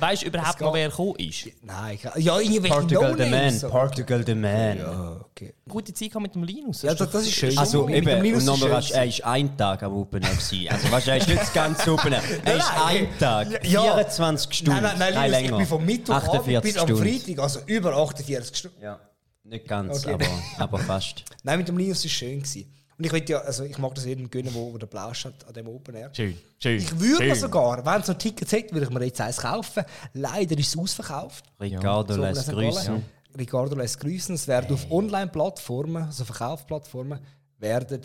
[0.00, 1.48] Weißt du überhaupt noch, wer gekommen ist?
[1.62, 3.68] Nein, ich- ja, irgendwelche Portugal the Man, so.
[3.68, 4.78] Portugal the Man.
[4.78, 5.54] Ja, okay.
[5.68, 6.82] Gute Zeit gehabt mit dem Linus.
[6.82, 7.58] Ja, das, das ist schön.
[7.58, 10.22] Also Mit eben, dem Linus und ist nochmal, schön er ist ein Tag am Open
[10.22, 10.68] Air gewesen.
[10.70, 12.22] Also weißt du, er ist nicht das ganze Open Air.
[12.44, 13.82] Er ist Nein, ein Tag, ja.
[13.82, 16.96] 24 Stunden, Nein, nein, nein, Linus, ich bin vom Mittwochabend 48 bis am.
[16.96, 18.82] Freitag, also über 48 Stunden.
[18.82, 19.00] Ja,
[19.44, 20.14] nicht ganz, Okay.
[20.14, 20.26] aber,
[20.64, 21.24] aber fast.
[21.42, 22.38] Nein, mit dem Linus war es schön.
[22.42, 22.72] Gewesen.
[22.98, 25.54] Und ich, ja, also ich mag das jedem gönnen, wo, wo der Plausch hat an
[25.54, 26.10] dem Open Air.
[26.12, 26.78] Schön, schön.
[26.78, 27.40] Ich würde mir schön.
[27.42, 29.84] sogar, wenn es noch Tickets hätte, würde ich mir jetzt eins kaufen.
[30.14, 31.44] Leider ist es ausverkauft.
[31.60, 32.92] Ricardo So, lässt grüßen.
[32.94, 33.04] wollen.
[33.38, 34.34] Ricardo lässt grüßen.
[34.34, 37.20] Es werden auf Online-Plattformen, also Verkaufsplattformen,
[37.58, 38.00] werden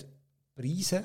[0.56, 1.04] Preise,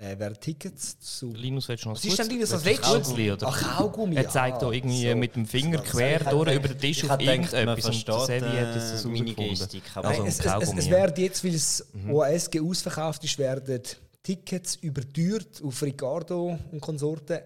[0.00, 1.32] äh, werden Tickets zu.
[1.32, 3.14] Linus, willst du noch Was ist denn Linus als letztes?
[3.42, 4.16] Ach, Kaugummi.
[4.16, 5.16] Er zeigt da irgendwie so.
[5.16, 8.92] mit dem Finger So, quer durch über den Tisch auf irgendetwas und Sevi hat das
[8.92, 9.34] äh, so meine.
[9.34, 9.82] Gestik.
[9.94, 13.80] Also, es, es, es, es werden jetzt, weil es OASG ausverkauft ist, werden
[14.22, 17.40] Tickets überteuert auf Ricardo und Konsorten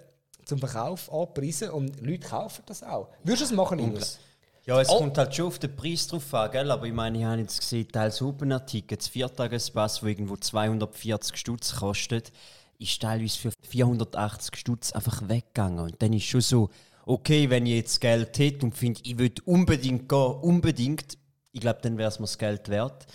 [0.44, 3.08] zum Verkauf angepriesen und Leute kaufen das auch.
[3.22, 4.18] Würdest du das machen, Linus?
[4.66, 4.98] Ja, es Oh.
[4.98, 6.70] kommt halt schon auf den Preis drauf an, gell?
[6.70, 12.32] aber ich meine, ich habe jetzt gesehen, teils Open-Tickets, Viertagespass, der irgendwo 240 Stutz kostet,
[12.78, 15.80] ist teilweise für 480 Stutz einfach weggegangen.
[15.80, 16.70] Und dann ist schon so,
[17.04, 21.18] okay, wenn ich jetzt Geld hätte und finde, ich würde unbedingt gehen, unbedingt,
[21.52, 23.06] ich glaube, dann wäre es mir das Geld wert.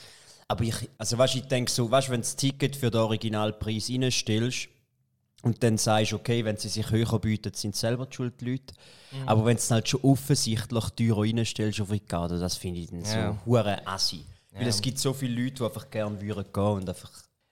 [0.48, 3.90] Aber ich, also weißt, ich denke so, weißt, wenn du das Ticket für den Originalpreis
[3.90, 4.70] reinstellst,
[5.42, 8.42] und dann sagst du, okay, wenn sie sich höher bieten, sind sie selber die schuld,
[8.42, 8.74] die Leute.
[9.26, 13.04] Aber wenn du es halt schon offensichtlich teurer reinstellst auf Ricardo, das finde ich dann
[13.04, 13.32] Ja.
[13.32, 14.26] so hure assi.
[14.52, 17.12] Weil es gibt so viele Leute, die einfach gerne würden gehen und einfach...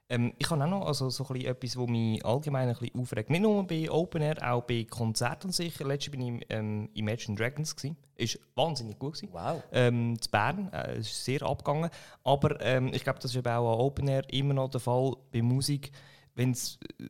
[0.09, 2.99] Ähm, ich habe auch noch also, so ein bisschen etwas, was mich allgemein ein bisschen
[2.99, 3.29] aufregt.
[3.29, 5.85] Nicht nur bei Open Air, auch bei Konzerten sicher.
[5.85, 7.75] Letztes bin ich im ähm, Imagine Dragons.
[7.75, 7.97] Gewesen.
[8.15, 9.15] Ist wahnsinnig gut.
[9.15, 9.33] Gewesen.
[9.33, 9.61] Wow.
[9.73, 10.71] Ähm, zu Bern.
[10.71, 11.89] Äh, ist sehr abgegangen.
[12.23, 15.13] Aber ähm, ich glaube, das ist eben auch an Open Air immer noch der Fall
[15.31, 15.91] bei Musik.
[16.37, 16.55] Wenn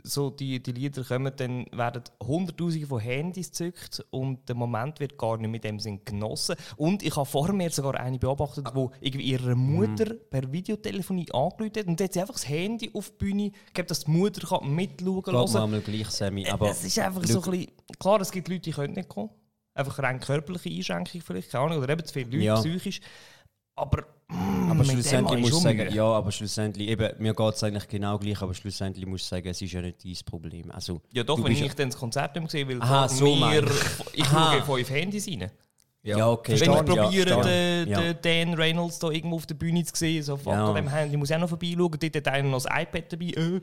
[0.04, 5.18] so die, die Lieder kommen, dann werden Hunderttausende von Handys gezückt und der Moment wird
[5.18, 6.56] gar nicht mit dem Sinn genossen.
[6.78, 11.72] Und ich habe vor mir sogar eine beobachtet, wo irgendwie ihre Mutter per Videotelefonie angerufen
[11.78, 15.24] hat und jetzt einfach das Handy auf die Bühne gegeben, dass die Mutter kann mitschauen
[15.24, 15.56] kann.
[15.58, 16.48] einmal gleich, Sammy.
[16.48, 19.30] Aber es ist einfach so ein bisschen, klar, es gibt Leute, die können nicht kommen.
[19.74, 22.56] Einfach rein körperliche Einschränkung vielleicht, keine Ahnung, oder eben zu viele Leute, Ja.
[22.62, 23.02] psychisch.
[23.78, 27.34] Aber, mm, Aber schlussendlich habe ich muss ich schon sagen, ja, aber schlussendlich, eben, mir
[27.34, 30.16] geht es eigentlich genau gleich, aber schlussendlich muss ich sagen, es ist ja nicht dein
[30.26, 30.72] Problem.
[30.72, 33.64] Also, Ja, doch, du wenn ich dann das Konzert nicht sehe, weil Aha, so mir,
[34.14, 35.52] ich schaue fünf Handys rein.
[36.04, 36.54] Ja, okay.
[36.60, 37.86] Wenn ich ja, probiere, verstehe.
[37.86, 38.14] den, Ja.
[38.14, 40.74] den Dan Reynolds da irgendwo auf der Bühne zu sehen, so fuck, Ja.
[40.74, 43.26] dem Handy muss ich auch noch vorbeischauen, dort hat einer noch das iPad dabei.
[43.26, 43.62] Äh.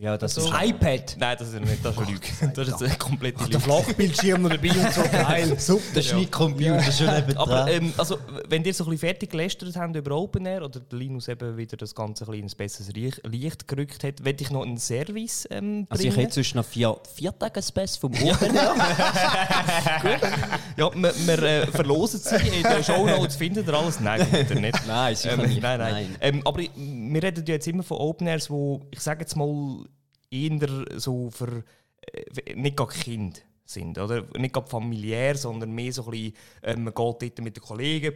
[0.00, 0.42] Ja, das So.
[0.42, 1.16] ist iPad.
[1.18, 2.26] Nein, das ist nicht, das ist eine Lüge.
[2.54, 3.60] Das ist eine komplette Der Lüge.
[3.60, 5.58] Flachbildschirm noch dabei und so geil.
[5.58, 5.82] Super.
[5.96, 8.16] der Schnittcomputer schon neben Aber ähm, also,
[8.48, 11.56] wenn ihr so ein bisschen fertig gelästert habt über Open Air oder der Linus eben
[11.56, 14.78] wieder das Ganze ein bisschen ins besseres Licht- Licht gerückt hat, werde ich noch einen
[14.78, 15.86] Service ähm, bringen.
[15.90, 18.74] Also ich hätte sonst noch vier, vier Tage Space vom Open Air.
[20.76, 23.98] ja, wir, wir äh, verlosen sie in den Shownotes, findet ihr alles?
[24.00, 24.86] Nein, findet ihr nicht.
[24.86, 25.60] Nein, sicher Ähm, nicht.
[25.62, 25.92] nein, nein.
[25.92, 26.16] Nein.
[26.20, 29.84] Ähm, aber wir reden ja jetzt immer von Open Airs, wo ich sage jetzt mal
[30.30, 31.64] eher so für
[32.12, 34.24] äh, nicht gerade Kind sind, oder?
[34.36, 38.14] Nicht gerade familiär, sondern mehr so ein bisschen, äh, man geht dort mit den Kollegen.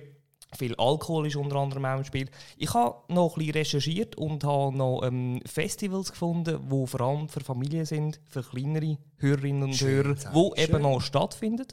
[0.54, 2.28] Viel Alkohol ist unter anderem auch im Spiel.
[2.58, 7.28] Ich habe noch ein bisschen recherchiert und habe noch ähm, Festivals gefunden, die vor allem
[7.28, 11.66] für Familien sind, für kleinere Hörerinnen und Schön, Hörer, wo eben noch stattfinden.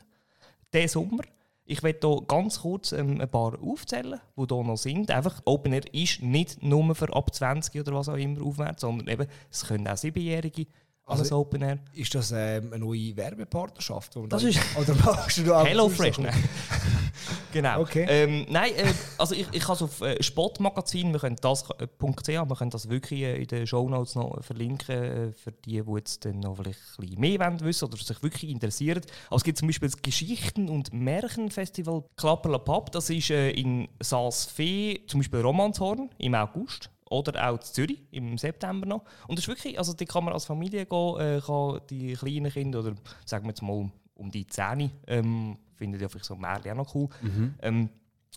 [0.73, 1.23] Diesen Sommer.
[1.71, 5.11] Ich werde hier ganz kurz ähm, ein paar aufzählen, die hier noch sind.
[5.11, 9.07] Einfach, Open Air ist nicht nur für ab 20 oder was auch immer aufwärts, sondern
[9.07, 10.65] eben, es können auch 7-Jährige
[11.09, 11.79] Also- ein Open Air.
[11.93, 14.15] Ist das ähm, eine neue Werbepartnerschaft?
[14.15, 16.33] wo man Das da- ist- Oder machst du da Hello Fresh, nein.
[17.53, 17.81] genau.
[17.81, 18.05] Okay.
[18.09, 18.85] Ähm, nein, äh,
[19.17, 22.71] also ich, ich habe es auf äh, Spotmagazin, wir können das, äh, .ch, wir können
[22.71, 26.57] das wirklich äh, in den Shownotes noch verlinken, äh, für die, die jetzt dann noch
[26.57, 29.01] vielleicht ein bisschen mehr wollen wissen oder sich wirklich interessieren.
[29.27, 33.87] Aber es gibt zum Beispiel das Geschichten- und Märchenfestival Klapperla Pub, das ist äh, in
[34.01, 36.89] Saas-Fee, zum Beispiel Romanshorn im August.
[37.09, 39.03] Oder auch in Zürich im September noch.
[39.27, 42.51] Und das ist wirklich, also die kann man als Familie gehen, äh, kann die kleinen
[42.51, 42.93] Kinder oder
[43.25, 46.95] sagen wir jetzt mal um die 10 ähm, findet ja vielleicht so Märchen auch noch
[46.95, 47.09] cool.
[47.61, 47.89] Ähm,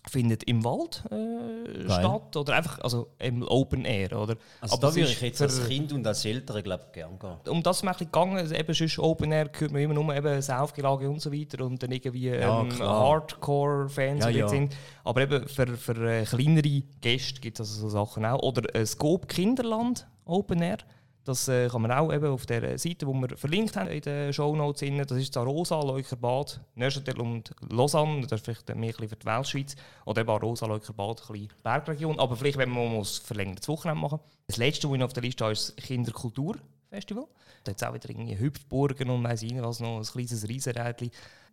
[0.09, 4.95] findet im Wald äh, statt oder einfach also im Open Air oder Also Aber da
[4.95, 7.37] würde ich jetzt als Kind und als Eltern glaube ich gerne gehen.
[7.53, 9.93] um das ist mir ein bisschen gegangen, also eben sonst Open Air hört man immer
[9.93, 12.99] nur eben Saufgelage und so weiter und dann irgendwie Ja, ähm, klar.
[12.99, 14.47] Hardcore-Fans Ja, ja.
[14.49, 14.75] sind.
[15.05, 18.41] Aber eben für, für äh, kleinere Gäste gibt es also so Sachen auch.
[18.43, 20.77] Oder äh, Scope Kinderland Open Air.
[21.25, 24.33] Das äh, kann man auch eben auf der Seite, die wir verlinkt haben in den
[24.33, 24.83] Shownotes.
[25.07, 28.27] Das ist Arosa, Leukerbad, Neuchâtel und Lausanne.
[28.27, 29.75] Das ist vielleicht mehr ein bisschen für die Weltschweiz.
[30.05, 32.19] Oder eben Arosa, Leukerbad, ein bisschen Bergregion.
[32.19, 35.43] Aber vielleicht, wenn man ein verlängertes Wochenende machen Das letzte, was ich auf der Liste
[35.45, 37.27] habe, ist das Kinderkulturfestival.
[37.63, 41.11] Da hat es auch wieder irgendwie Hüpfburgen und weiss ich was noch, ein kleines Riesenrädchen.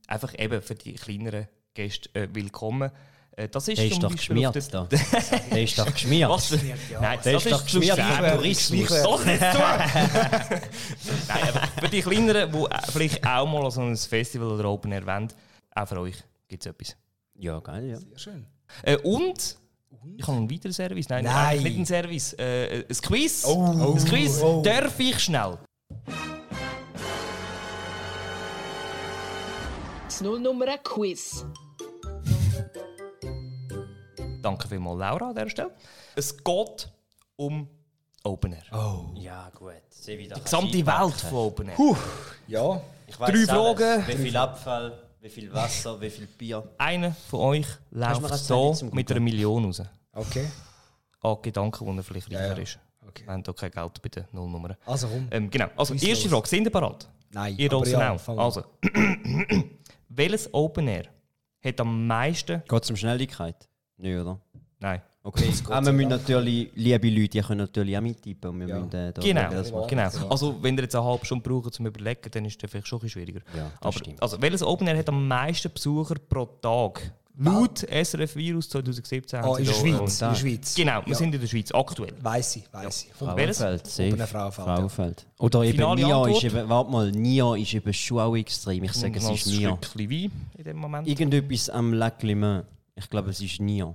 [0.09, 2.91] Einfach eben für die kleineren Gäste äh, willkommen.
[3.41, 4.89] Äh, das ist Der ist doch geschmiert da.
[5.51, 6.29] Der ist doch geschmiert.
[6.29, 6.51] Was?
[6.51, 8.89] Nein, Der das ist doch geschmiert vom Tourismus.
[9.03, 9.61] Doch nicht tun!
[11.29, 15.07] Nein, aber für die Kleineren, die vielleicht auch mal so ein Festival oder Open Air
[15.07, 15.33] wollen,
[15.75, 16.17] auch für euch
[16.49, 16.97] gibt es etwas.
[17.35, 17.97] Ja, geil, ja.
[17.99, 18.47] Sehr schön.
[18.83, 19.57] Äh, und,
[20.17, 21.09] ich habe noch einen weiteren Service.
[21.09, 21.63] Nein, Nein.
[21.63, 22.35] nicht einen Service.
[22.35, 23.45] Äh, ein Quiz.
[23.47, 23.95] Oh.
[23.95, 24.43] ein Quiz.
[24.43, 24.63] Oh.
[24.63, 25.59] Darf ich schnell?
[30.05, 31.47] Das Nullnummer Quiz.
[34.43, 35.71] Danke vielmals, Laura, an dieser Stelle.
[36.17, 36.89] Es geht
[37.37, 37.69] um
[38.25, 38.63] Open Air.
[38.73, 39.07] Oh.
[39.15, 39.73] Ja, gut.
[39.89, 40.35] Sehe wieder.
[40.37, 41.97] Die gesamte Welt von Open Air.
[42.49, 42.81] Ja.
[43.07, 43.83] Ich Drei weiss Fragen.
[43.83, 44.09] alles.
[44.09, 46.63] Wie viel Abfall, wie viel Wasser, wie viel Bier.
[46.79, 49.21] Einer von euch läuft so mit einer?
[49.21, 49.83] Million raus.
[50.13, 50.47] Okay.
[51.23, 52.63] An Gedanken, wo er vielleicht Ja, reicher ja.
[52.63, 52.79] ist.
[53.07, 53.25] okay.
[53.27, 54.77] Wir haben hier kein Geld bei den Nullnummern.
[54.87, 55.29] Also rum.
[55.31, 55.67] Ähm, genau.
[55.77, 56.39] Also, Quiz erste los.
[56.39, 56.49] Frage.
[56.49, 57.09] Sind ihr bereit?
[57.33, 57.55] Nein.
[57.59, 58.39] Ihr aber draußen ja, an.
[58.39, 58.65] Also,
[60.09, 61.05] welches Open Air
[61.65, 62.63] hat am meisten.
[62.69, 63.69] Geht es um Schnelligkeit?
[64.01, 64.39] Nein, oder?
[64.81, 65.03] Nein.
[65.23, 65.45] Okay.
[65.49, 68.51] Das geht Ah, wir müssen natürlich, liebe Leute, ihr könnt natürlich auch mittippen.
[68.51, 68.81] Und wir Ja.
[68.81, 70.09] müssen, äh, da Genau, wir- genau.
[70.31, 72.99] Also, wenn ihr jetzt eine halbe Stunde braucht zum Überlegen, dann ist das vielleicht schon
[72.99, 73.41] ein bisschen schwieriger.
[73.55, 74.23] Ja, das Aber, stimmt.
[74.23, 77.13] also, welches Open Air hat am meisten Besucher pro Tag?
[77.43, 79.41] Laut SRF Virus 2017.
[79.41, 80.21] Ah, haben in der Schweiz.
[80.21, 80.75] In der Schweiz.
[80.75, 81.15] Genau, wir Ja.
[81.15, 82.13] sind in der Schweiz, aktuell.
[82.23, 83.13] Weiss ich, weiss ich.
[83.15, 83.29] Von?
[83.29, 84.09] Frauenfeld, safe.
[84.13, 84.77] Oben Frauenfeld, ja.
[84.77, 85.27] Frauenfeld.
[85.39, 86.45] Oder eben Finale Nia Antwort?
[86.45, 88.85] ist eben, warte mal, Nia ist eben schon auch extrem.
[88.85, 89.77] Ich sage, es ist ein Nia.
[89.83, 91.09] Stückchen Wein in dem Moment.
[91.09, 92.65] Irgendetwas am Lac Léman.
[93.01, 93.95] Ich glaube, es ist Nia.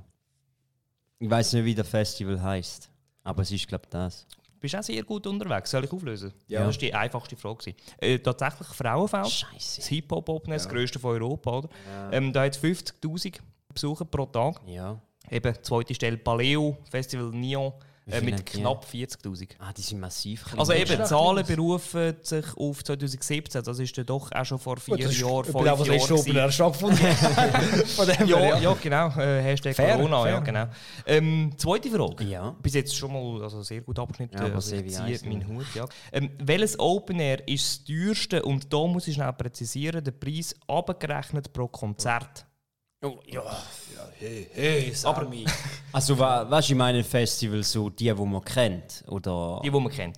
[1.19, 2.89] Ich weiß nicht, wie das Festival heißt,
[3.23, 4.27] aber es ist, glaube ich, das.
[4.27, 5.69] Du bist auch sehr gut unterwegs.
[5.69, 6.33] Soll ich auflösen?
[6.47, 6.65] Ja.
[6.65, 7.75] Das war die einfachste Frage.
[7.99, 9.29] Äh, tatsächlich Frauenfeld.
[9.29, 9.81] Scheiße.
[9.81, 11.57] Das Hip-Hop-Open, das grösste von Europa.
[11.59, 11.69] Oder?
[12.11, 13.39] Ähm, da hat es 50'000
[13.73, 14.59] Besucher pro Tag.
[14.65, 14.99] Ja.
[15.29, 19.49] Eben, zweite Stelle Paleo, Festival Nyon Wie äh, mit knapp 40'000.
[19.59, 20.45] Ah, die sind massiv.
[20.55, 23.63] Also eben, Zahlen berufen sich auf 2017.
[23.63, 26.13] Das ist dann doch auch schon vor vier das ist Jahren, fünf auch das letzte
[26.13, 26.19] Jahren.
[26.19, 26.97] Open Air stattgefunden.
[27.95, 29.07] Von dem Ja, her, ja, genau.
[29.17, 30.31] Äh, Hashtag Fair, Corona, fair.
[30.31, 30.67] ja, genau.
[31.07, 32.23] Ähm, zweite Frage.
[32.25, 32.55] Ja.
[32.61, 34.37] Bis jetzt schon mal also sehr gut abgeschnitten.
[34.37, 35.47] Ja, aber also sehr ich ziehe meinen ne?
[35.47, 35.65] Hut.
[35.73, 35.87] Ja.
[36.11, 38.43] Ähm, welches Open Air ist das teuerste?
[38.43, 42.45] Und da muss ich schnell präzisieren, der Preis abgerechnet pro Konzert.
[43.03, 43.43] Oh, ja.
[44.19, 45.29] Hey, hey, Aber
[45.91, 49.03] Also, wa, was ich meine, Festival so die, die man kennt?
[49.07, 49.59] Oder.
[49.63, 50.17] die, die man kennt.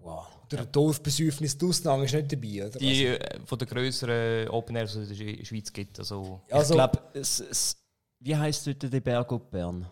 [0.00, 0.26] wow.
[0.50, 2.78] Der Dorfbesäufnis Dusnang ist nicht dabei, oder?
[2.78, 5.98] Die äh, von den grösseren Open Airs, die es in der Schweiz gibt.
[5.98, 7.76] Also, Ich Also- glaube, es, es,
[8.20, 9.86] wie heißt dort der Berg auf Bern?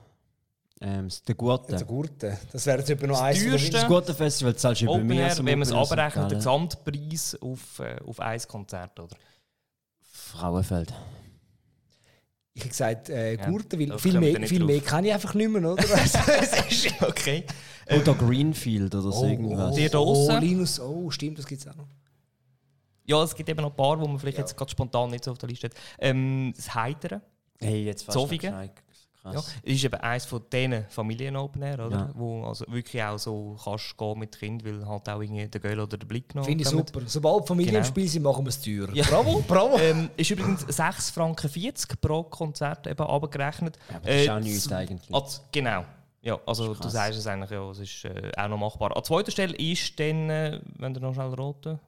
[0.81, 1.75] Ähm, der Gurte.
[1.77, 2.39] Der Gurte.
[2.53, 5.07] Das wäre jetzt etwa noch eins von teuerste- Das Gurte Festival zahlst du über Open
[5.07, 5.93] mehr Air, als am wenn man es Open Air St.
[6.17, 6.37] abrechnet, der.
[6.39, 9.17] Gesamtpreis auf, äh, auf ein Konzert, oder?
[10.03, 10.93] Frauenfeld.
[12.57, 14.67] Ich habe gesagt, äh, Ja, Gurte, weil viel mehr, viel drauf.
[14.69, 15.83] mehr kann ich einfach nicht mehr, oder?
[15.91, 17.45] Also, es ist- Okay.
[17.89, 19.75] Oder Greenfield oder so irgendwas.
[19.77, 20.39] Die da oh?
[20.41, 21.87] Linus, oh, stimmt, das gibt es auch noch.
[23.05, 25.33] Ja, es gibt eben noch ein paar, die man vielleicht jetzt gerade spontan nicht so
[25.33, 25.75] auf der Liste hat.
[25.99, 27.21] Ähm, das Heitere.
[27.61, 28.71] Hey, jetzt fast Zofingen?
[29.27, 29.55] Ja, Krass.
[29.63, 31.97] es ist eben eines von diesen Familien-Open Air, oder?
[31.97, 32.11] Ja.
[32.15, 35.81] Wo also wirklich auch so kannst gehen mit Kind, weil halt auch irgendwie der Göll
[35.81, 36.87] oder der Blick noch Finde ich kommen.
[36.87, 37.01] super.
[37.07, 37.85] Sobald Familien Genau.
[37.85, 38.89] im Spiel sind, machen wir es teuer.
[38.95, 39.05] Ja.
[39.05, 39.79] Bravo, bravo.
[39.79, 43.79] Ähm, ist übrigens 6,40 Franken pro Konzert eben abgerechnet.
[43.91, 45.15] Ja, aber das ist auch Äh, nichts eigentlich.
[45.15, 45.85] als- genau.
[46.23, 48.97] Ja, also du sagst es eigentlich, ja, es ist äh, auch noch machbar.
[48.97, 51.79] An zweiter Stelle ist dann, äh, wenn du noch schnell roten,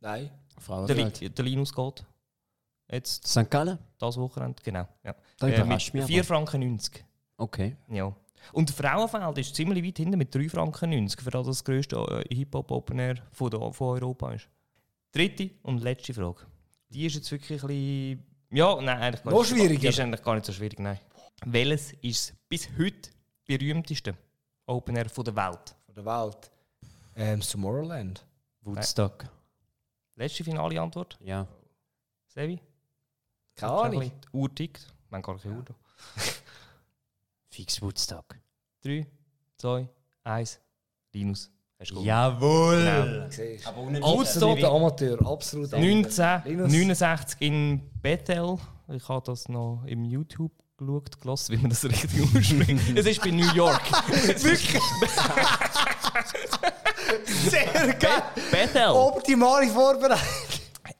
[0.00, 0.28] Nein.
[0.56, 1.20] der, Frauenfeld.
[1.20, 2.04] Li der Linus geht.
[2.90, 3.50] Jetzt, St.
[3.50, 3.78] Gallen?
[3.98, 4.86] das Wochenende, genau.
[5.04, 5.14] Ja.
[5.38, 6.24] Da Äh, mit mich 4 aber.
[6.24, 7.04] Franken 90.
[7.36, 7.76] Okay.
[7.88, 8.14] Ja.
[8.52, 11.96] Und der Frauenfeld ist ziemlich weit hinten mit 3 Franken 90, für das das grösste
[11.96, 14.48] äh, Hip-Hop-Open Air von, der, von Europa ist.
[15.10, 16.42] Dritte und letzte Frage.
[16.90, 18.26] Die ist jetzt wirklich ein bisschen...
[18.50, 19.50] Ja, nein, eigentlich gar Noch nicht.
[19.50, 19.80] schwieriger?
[19.80, 21.00] Die ist eigentlich gar nicht so schwierig, nein.
[21.44, 23.10] Welches ist bis heute
[23.46, 24.14] berühmteste
[24.66, 25.74] Open Air von der Welt?
[25.86, 26.50] Von der Welt.
[27.16, 28.24] Ähm, Tomorrowland.
[28.62, 29.24] Woodstock.
[30.14, 31.46] Letzte finale Antwort, Ja.
[32.28, 32.60] Sevi?
[33.56, 34.02] Keine Ahnung.
[34.02, 34.86] Die Uhr tickt.
[35.08, 35.74] Wir haben gar keine Uhr da.
[37.50, 38.36] Fix Woodstock.
[38.82, 39.06] 3,
[39.58, 39.88] 2,
[40.24, 40.60] 1.
[41.12, 41.50] Linus.
[41.78, 43.28] Jawohl!
[43.30, 43.68] Genau.
[43.68, 45.26] Aber ohne Absoluter Amateur.
[45.26, 46.18] Absolut Linus.
[46.18, 48.56] 1969 in Bethel.
[48.88, 52.96] Ich habe das noch im YouTube geschaut, gelassen, wie man das richtig ausspricht.
[52.98, 53.82] es ist bei New York.
[54.08, 54.80] Wirklich?
[57.24, 58.22] Sehr geil.
[58.50, 58.88] Bethel.
[58.90, 60.26] Optimale Vorbereitung.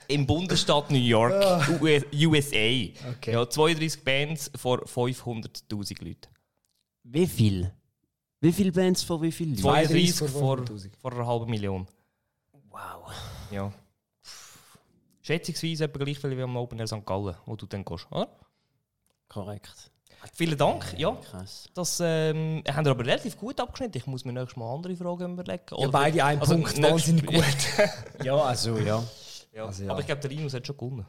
[0.09, 1.33] Im Bundesstaat New York,
[1.81, 2.57] U- USA.
[3.17, 3.33] Okay.
[3.33, 6.29] Ja, 32 Bands vor 500.000 Leuten.
[7.03, 7.73] Wie viel?
[8.41, 9.63] Wie viele Bands vor wie viel Leuten?
[9.63, 10.91] 32 vor vor, 500.000.
[11.01, 11.87] vor einer halben Million.
[12.71, 13.13] Wow.
[13.51, 13.73] Ja.
[15.23, 17.05] Schätzungsweise etwa gleich viel wie am Open Air St.
[17.05, 18.29] Gallen, wo du dann gehst, oder?
[19.29, 19.91] Korrekt.
[20.35, 21.13] Vielen Dank, ja.
[21.31, 21.69] Krass.
[21.75, 23.99] Das ähm, haben wir aber relativ gut abgeschnitten.
[23.99, 25.63] Ich muss mir nächstes Mal andere Fragen überlegen.
[25.71, 26.83] Ja, Oder- beide einen also Punkt.
[26.83, 27.45] Wahnsinnig gut.
[28.25, 29.03] Ja, also ja.
[29.57, 29.67] Ja.
[29.67, 29.91] Also, ja.
[29.91, 31.07] Aber ich glaube, der Linus hat schon gewonnen.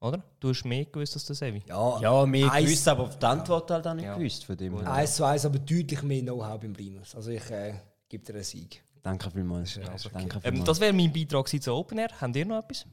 [0.00, 0.22] Oder?
[0.40, 1.62] Du hast mehr gewusst als der Sevi.
[1.68, 4.16] Ja, Ja, mehr Eins- gewusst, aber die Antwort halt auch nicht Ja.
[4.16, 4.76] gewusst von dem.
[4.86, 7.14] eins zu eins, aber deutlich mehr Know-how beim Linus.
[7.14, 7.74] Also ich äh,
[8.08, 8.82] gebe dir einen Sieg.
[9.02, 9.76] Danke vielmals.
[9.76, 10.10] ist okay.
[10.12, 12.08] Danke Ähm, das wäre mein Beitrag zu Open Air.
[12.20, 12.86] Habt ihr noch etwas?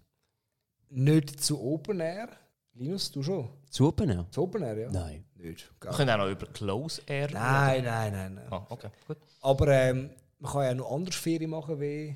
[0.89, 2.29] Nicht zu Open Air.
[2.73, 3.49] Linus, du schon?
[3.69, 4.25] Zu Open Air?
[4.31, 4.91] Zu Open Air, ja?
[4.91, 5.25] Nein.
[5.35, 5.71] Nicht.
[5.81, 8.33] Wir können auch noch über Close Air Nein, nein, nein.
[8.35, 8.47] nein.
[8.51, 9.17] Ah, okay, gut.
[9.41, 12.15] Aber ähm, man kann ja noch anders Ferien machen wie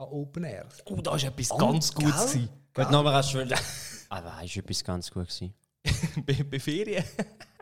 [0.00, 0.66] an Open Air.
[0.86, 2.20] Oh, da ist etwas Oh, ganz Gutes gell?
[2.42, 2.48] gewesen.
[2.74, 3.52] Gut, nochmal hast du schon.
[4.08, 5.54] Aber ist etwas ganz gut gewesen.
[6.26, 7.04] bei, bei Ferien.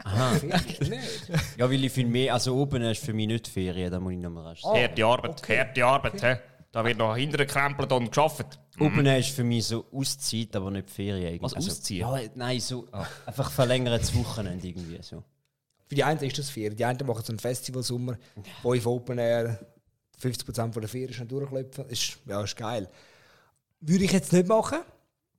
[0.05, 0.35] Aha.
[0.37, 1.01] Ferien.
[1.57, 2.35] Ja, weil ich viel mehr.
[2.35, 4.65] Also Open Air ist für mich nicht Ferien, da muss ich nochmal rasch.
[4.65, 5.59] Ah, Harte Arbeit, okay.
[5.59, 6.23] harte Arbeit.
[6.23, 6.37] hä?
[6.71, 8.59] Da wird noch hinterher gekrempelt und geschafft.
[8.79, 11.35] Open Air ist für mich so Auszeit, aber nicht Ferien.
[11.35, 11.43] irgendwie.
[11.43, 12.01] Was, Ausziehen?
[12.01, 12.87] Ja, nein, so
[13.27, 15.25] einfach verlängertes Wochenende irgendwie so.
[15.87, 16.77] Für die einen ist das Ferien.
[16.77, 18.19] Die einen machen so einen Festivalsommer,
[18.63, 19.59] fünf Open Air,
[20.21, 21.87] 50% von der Ferien schon durchklopfen.
[21.89, 22.89] Ist, ja, ist geil.
[23.81, 24.79] Würde ich jetzt nicht machen.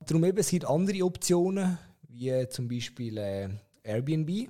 [0.06, 3.48] Darum eben, es gibt andere Optionen, wie zum Beispiel äh,
[3.82, 4.48] Airbnb,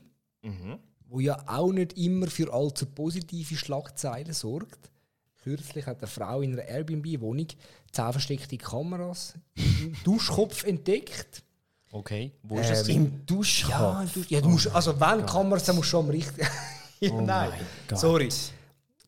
[1.09, 4.90] wo ja auch nicht immer für allzu positive Schlagzeilen sorgt.
[5.43, 7.49] Kürzlich hat eine Frau in einer Airbnb-Wohnung
[7.90, 11.43] zehn versteckte Kameras im Duschkopf entdeckt.
[11.93, 12.88] Okay, wo ist das?
[12.88, 13.71] Ähm, Im Duschkopf?
[13.71, 16.47] Ja, du, ja, du musst, also wenn Kameras, dann musst du schon am richtigen.
[17.01, 17.51] ja, Oh nein.
[17.95, 18.29] Sorry.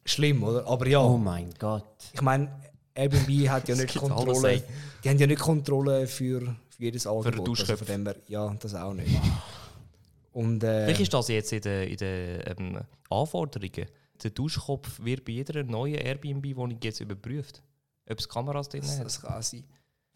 [0.04, 0.66] Schlimm, oder?
[0.66, 1.84] Aber ja, Oh mein Gott.
[2.12, 2.50] ich meine,
[2.94, 4.62] Airbnb hat ja nicht alles, Kontrolle.
[5.04, 7.32] Die haben ja nicht Kontrolle für, für jedes Angebot.
[7.32, 7.84] Also Duschköpfe.
[7.84, 9.20] von dem her, ja, das auch nicht.
[10.32, 13.86] Und äh, Vielleicht ist das jetzt in den, in den ähm, Anforderungen.
[14.22, 17.62] Der Duschkopf wird bei jeder neuen Airbnb-Wohnung jetzt überprüft.
[18.08, 19.04] Ob es Kameras drin das, hat.
[19.06, 19.64] das kann sein.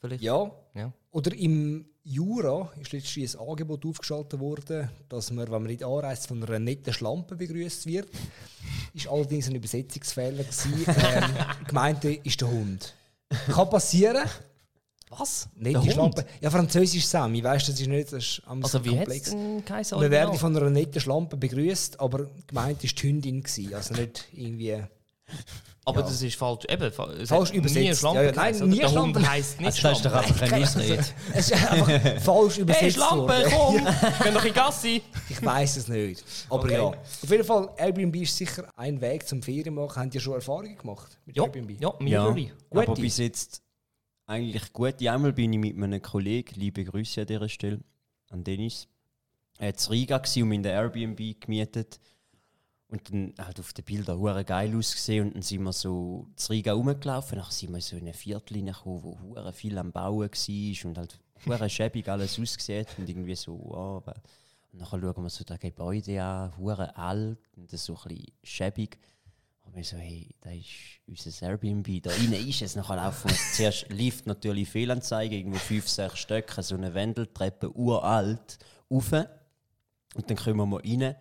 [0.07, 0.23] Vielleicht.
[0.23, 0.51] Ja.
[0.75, 0.93] Ja.
[1.11, 6.29] Oder im Jura ist letztens ein Angebot aufgeschaltet worden, dass man, wenn man nicht anreist,
[6.29, 8.09] von einer netten Schlampe begrüßt wird.
[8.95, 10.85] Ist allerdings ein Übersetzungsfehler gewesen.
[10.87, 11.25] ähm,
[11.67, 12.95] gemeint ist der Hund.
[13.51, 14.25] Kann passieren.
[15.09, 15.49] Was?
[15.55, 15.91] Nette?
[15.91, 16.27] Schlampe.
[16.41, 19.35] Ja, Französisch Sammy, weißt du, das ist nicht das ist am Also wie komplex.
[19.65, 20.01] geheißen?
[20.01, 24.29] Wir werden von einer netten Schlampe begrüßt, aber gemeint ist die Hündin gewesen, also nicht
[24.33, 24.83] irgendwie.
[25.89, 26.07] Aber ja.
[26.07, 26.65] das ist falsch.
[26.69, 28.01] Eben, es Falsch Nie übersetzt.
[28.01, 30.65] Schlampe Ja, ja, nein, nie Der Hund heisst nicht Also, das ist doch einfach eine
[30.65, 31.05] Ausrede.
[31.33, 33.77] Es ist einfach falsch übersetzt Hey Schlampe, komm!
[34.25, 35.03] Geh doch in die Gassi!
[35.31, 36.25] Ich weiß es nicht.
[36.51, 36.73] Aber Okay.
[36.75, 36.83] ja.
[36.87, 40.03] Auf jeden Fall, Airbnb ist sicher ein Weg zum Ferien machen.
[40.03, 41.71] Habt ihr schon Erfahrungen gemacht mit Ja, Airbnb?
[41.71, 42.51] ja, Ja, mehrere.
[42.71, 43.03] aber Gute.
[43.03, 43.63] bis jetzt
[44.27, 45.01] eigentlich gut.
[45.07, 47.79] Einmal bin ich mit einem Kollegen, liebe Grüße an dieser Stelle,
[48.31, 48.89] an Dennis,
[49.61, 52.01] äh, zu Riga und in der Airbnb gemietet.
[52.89, 56.53] Und dann halt auf den Bildern hure geil ausgesehen und dann sind wir so zu
[56.53, 57.39] Riga rumgelaufen.
[57.39, 60.99] Dann sind wir so in eine Viertel gekommen, wo hure viel am Bauen war und
[60.99, 64.05] halt hure schäbig alles ausgesehen und irgendwie so, wow.
[64.73, 68.33] Und nachher schauen wir so das Gebäude an, hure alt und das so ein bisschen
[68.45, 68.99] schäbig.
[69.65, 72.77] Und wir so, hey, da ist unser Airbnb, da innen ist es.
[72.77, 78.59] Nachher laufen wir zuerst Lift natürlich Fehlanzeige, irgendwo fünf, sechs Stöcke, so eine Wendeltreppe, uralt,
[78.89, 79.13] rauf.
[79.13, 81.17] Und dann kommen wir rein.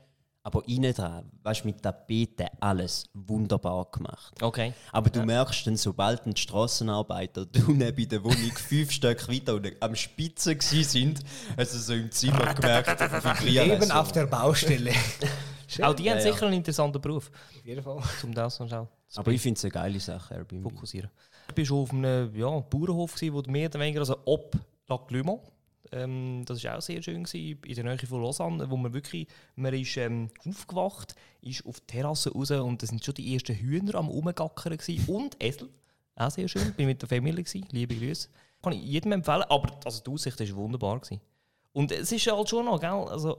[0.46, 4.40] Aber innen dran, weißt du, mit Tapeten, alles wunderbar gemacht.
[4.44, 4.74] Okay.
[4.92, 9.72] Aber du merkst dann, sobald ein Strassenarbeiter unten bei der Wohnung fünf Stück weiter und
[9.80, 11.22] am Spitzen gsi sind,
[11.58, 13.72] also so im Zimmer gemerkt, vibrieren.
[13.72, 14.92] Eben auf der Baustelle.
[15.82, 16.32] Auch die haben Ja, ja.
[16.32, 17.98] sicher einen interessanten Beruf, Auf jeden Fall.
[18.22, 20.62] um das schnell zu Aber ich finde es eine geile Sache, Airbnb.
[20.62, 21.10] fokussieren.
[21.50, 24.56] Ich war schon auf einem ja, Bauernhof, gewesen, wo mehr oder weniger, also ob
[24.88, 25.40] Lac Léman,
[25.96, 29.28] ähm, das war auch sehr schön, gewesen, in der Nähe von Lausanne, wo man wirklich,
[29.56, 33.56] man ist ähm, aufgewacht, ist auf die Terrasse raus und da sind schon die ersten
[33.56, 34.78] Hühner am Rumgackern
[35.08, 35.70] und Esel,
[36.16, 38.30] auch sehr schön, bin mit der Familie, gewesen, liebe Grüße.
[38.62, 41.00] Kann ich jedem empfehlen, aber also die Aussicht war wunderbar.
[41.00, 41.22] Gewesen.
[41.74, 43.36] Und es ist halt schon noch, gell, also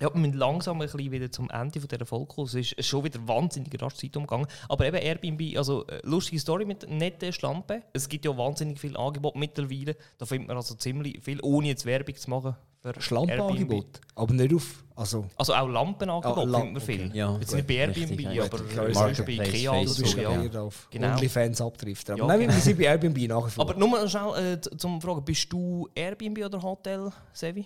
[0.00, 2.46] ja, wir müssen langsam ein bisschen wieder zum Ende von dieser Folge kommen.
[2.48, 4.46] Es ist schon wieder wahnsinnig rasch Zeit umgegangen.
[4.68, 7.82] Aber eben Airbnb, also äh, lustige Story mit netten Schlampen.
[7.92, 9.96] Es gibt ja wahnsinnig viel Angebot mittlerweile.
[10.18, 12.56] Da findet man also ziemlich viel, ohne jetzt Werbung zu machen.
[12.98, 14.00] Schlampenangebot.
[14.14, 14.84] Aber nicht auf.
[14.96, 17.06] Also, Also auch Lampenangebot Ah, Lamp- findet man viel.
[17.08, 17.18] okay.
[17.18, 18.44] Ja, jetzt nicht bei richtig, Airbnb, ja.
[18.44, 20.04] aber zum Beispiel bei Ikea oder so.
[20.20, 20.60] Ja.
[20.62, 21.14] auf Genau.
[21.14, 22.10] OnlyFans abtrifft.
[22.10, 22.52] Aber Ja, nein, genau.
[22.52, 23.64] wir sind bei Airbnb nach wie vor.
[23.68, 27.64] Aber nur mal schnell äh, zum Fragen, bist du Airbnb oder Hotel, Sevi?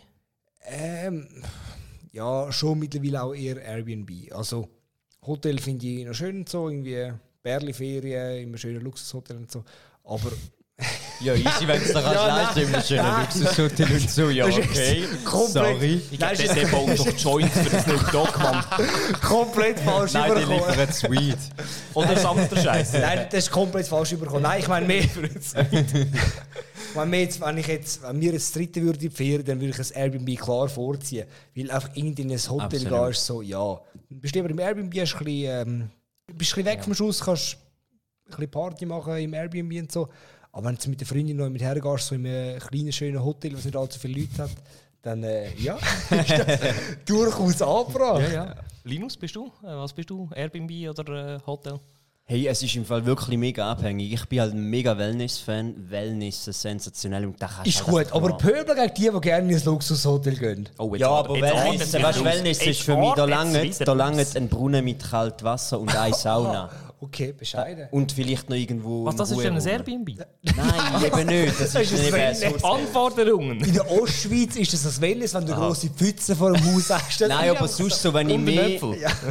[0.67, 1.27] Ähm,
[2.19, 4.11] ja, schon mittlerweile auch eher Airbnb.
[4.33, 4.69] Also
[5.25, 7.13] Hotel finde ich noch schön und so, irgendwie
[7.43, 9.65] Berli-Ferien, immer schöne Luxushotel und so.
[10.05, 10.33] Aber
[11.21, 13.21] Ja, easy, wenn es da kannst leisten, immer schön nein.
[13.23, 14.31] Luxushotel und so.
[14.31, 15.05] Ja, okay.
[15.49, 16.01] Sorry.
[16.11, 18.65] Ich glaube, der, baut doch Joints für das Snoop Dogg, Mann.
[19.21, 21.39] komplett falsch Nein, die liefern Sweet.
[21.95, 22.99] Oder samt der Scheiße.
[23.01, 24.43] Nein, das ist komplett falsch überkommen.
[24.43, 25.03] Nein, ich meine mehr.
[25.03, 25.11] ich
[26.99, 29.61] meine mehr jetzt, wenn, ich jetzt, wenn jetzt das dritte würde in die Ferien, dann
[29.61, 31.27] würde ich ein Airbnb klar vorziehen.
[31.55, 32.89] Weil einfach in ein Hotel Absolut.
[32.89, 33.81] gehen ist so, ja.
[34.11, 35.91] Du bist lieber im Airbnb, hast ein bisschen, ähm,
[36.35, 40.09] bist ein weg vom Schuss, kannst ein bisschen Party machen im Airbnb und so.
[40.53, 43.55] Aber wenn du mit der Freundin noch mit hergehst, so in einem kleinen, schönen Hotel,
[43.55, 44.51] was nicht allzu viele Leute hat,
[45.03, 45.77] dann äh, ja,
[46.11, 46.61] ist das
[47.05, 48.23] durchaus angebracht.
[48.23, 48.55] Ja, ja.
[48.85, 49.47] Linus, bist du?
[49.63, 50.29] Äh, was bist du?
[50.35, 51.79] Airbnb oder äh, Hotel?
[52.31, 54.13] Hey, es ist im Fall wirklich mega abhängig.
[54.13, 55.89] Ich bin halt ein mega Wellness-Fan.
[55.89, 59.51] Wellness ist sensationell und da kannst Ist halt gut, aber Pöbel gegen die, die gerne
[59.51, 60.69] ins Luxushotel gehen.
[60.77, 64.85] Oh, jetzt Ja, aber jetzt Wellness, weißt, Wellness ist für mich, da langt ein Brunnen
[64.85, 66.69] mit kaltem Wasser und eine Sauna.
[67.01, 67.89] Okay, bescheiden.
[67.93, 69.05] Und vielleicht noch irgendwo.
[69.05, 69.67] Was, das ist für ein.
[69.67, 70.19] Airbnb?
[70.43, 71.61] Nein, eben nicht.
[71.61, 72.67] Das ist ist nicht ein eben so.
[72.67, 73.61] Anforderungen.
[73.61, 76.91] In der Ostschweiz ist das das Wellness, wenn du eine große Pfütze vor dem Haus
[76.91, 77.21] hast.
[77.21, 78.81] Nein, aber sonst so, wenn ich mehr,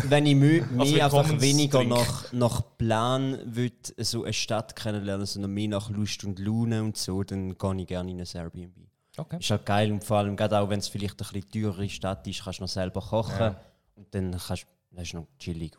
[0.03, 5.51] wenn ich mehr, mehr einfach weniger nach, nach Plan will, so eine Stadt kennenlernen, sondern
[5.53, 8.75] mehr nach Lust und Laune und so, dann gehe ich gerne in ein Airbnb.
[9.17, 9.37] Okay.
[9.39, 12.25] Ist halt geil und vor allem, gerade auch wenn es vielleicht ein bisschen teurere Stadt
[12.27, 13.55] ist, kannst du noch selber kochen
[13.95, 15.77] und dann kannst das ist noch chillig.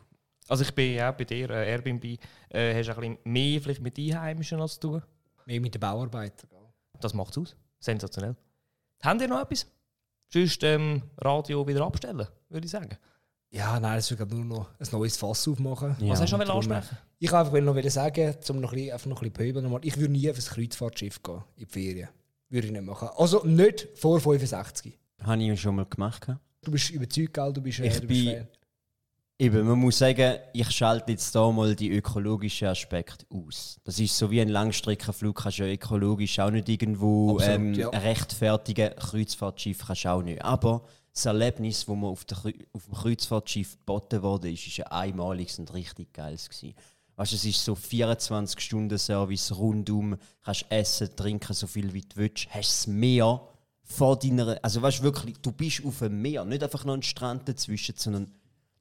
[0.49, 2.03] Also ich bin ja auch bei dir, äh, Airbnb,
[2.49, 4.99] äh, hast du ein bisschen mehr vielleicht mit Einheimischen als du.
[5.45, 6.49] Mehr mit den Bauarbeitern.
[6.99, 7.55] Das macht es aus.
[7.79, 8.35] Sensationell.
[9.01, 9.65] Habt ihr noch etwas?
[10.31, 12.97] Sonst ähm, Radio wieder abstellen, würde ich sagen.
[13.51, 15.95] Ja, nein, das will ich nur noch ein neues Fass aufmachen.
[15.99, 16.09] Ja.
[16.09, 16.97] Was hast du noch ansprechen?
[17.17, 19.97] Ich wollte einfach noch sagen, um noch ein bisschen, einfach noch ein bisschen pöbeln, ich
[19.97, 22.09] würde nie auf ein Kreuzfahrtschiff gehen, in die Ferien.
[22.49, 23.09] Würde ich nicht machen.
[23.15, 24.97] Also nicht vor 65.
[25.23, 26.27] Habe ich schon mal gemacht.
[26.61, 27.53] Du bist überzeugt, gell?
[27.53, 28.47] Du bist, äh, Ich du bin- bist Fan.
[29.41, 33.79] Eben, man muss sagen, ich schalte jetzt da mal die ökologischen Aspekte aus.
[33.85, 37.73] Das ist so wie ein Langstreckenflug, kannst du ja ökologisch auch nicht irgendwo Absolut, ähm,
[37.73, 37.87] ja.
[37.87, 38.93] rechtfertigen.
[38.97, 40.43] Kreuzfahrtschiff kannst du auch nicht.
[40.43, 40.81] Aber
[41.13, 42.37] das Erlebnis, das mir auf, der,
[42.73, 46.35] auf dem Kreuzfahrtschiff geboten wurde, ist, ist ja einmalig und richtig geil.
[46.35, 46.75] Gewesen.
[47.15, 52.49] Weißt, du, es ist so 24-Stunden-Service rundum, kannst essen, trinken, so viel wie du willst,
[52.49, 53.41] hast das Meer
[53.83, 57.03] vor deiner, also weißt du wirklich, du bist auf dem Meer, nicht einfach noch ein
[57.03, 58.31] Strand dazwischen, sondern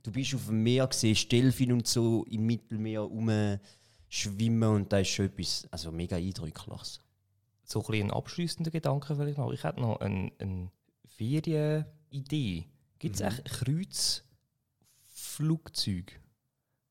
[0.08, 5.08] du bist auf dem Meer, siehst Delfin und so im Mittelmeer rumschwimmen und da ist
[5.08, 7.02] schon etwas, also mega eindrückliches.
[7.62, 9.52] So ein, bisschen ein abschließender Gedanke vielleicht noch.
[9.52, 10.70] Ich hätte noch eine, eine
[11.04, 12.64] Ferienidee.
[12.98, 16.14] Gibt es echt Kreuzflugzeuge?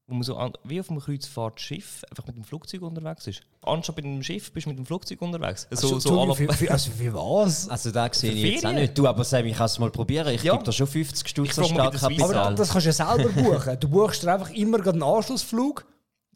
[0.10, 3.42] Wo man so an, wie auf einem Kreuzfahrtschiff einfach mit dem Flugzeug unterwegs ist.
[3.62, 5.68] Anstatt mit dem Schiff bist du mit dem Flugzeug unterwegs.
[5.72, 7.68] So, Also, so für, für, also für was?
[7.68, 8.98] Also da sehe ich jetzt auch nicht.
[8.98, 10.30] Du, aber Sam, ich kann es mal probieren.
[10.34, 10.54] Ich Ja.
[10.54, 12.56] gebe da schon 50 Stutz Swiss Aber Startkapital.
[12.56, 13.80] das kannst du ja selber buchen.
[13.82, 15.86] Du buchst dir einfach immer gerade einen Anschlussflug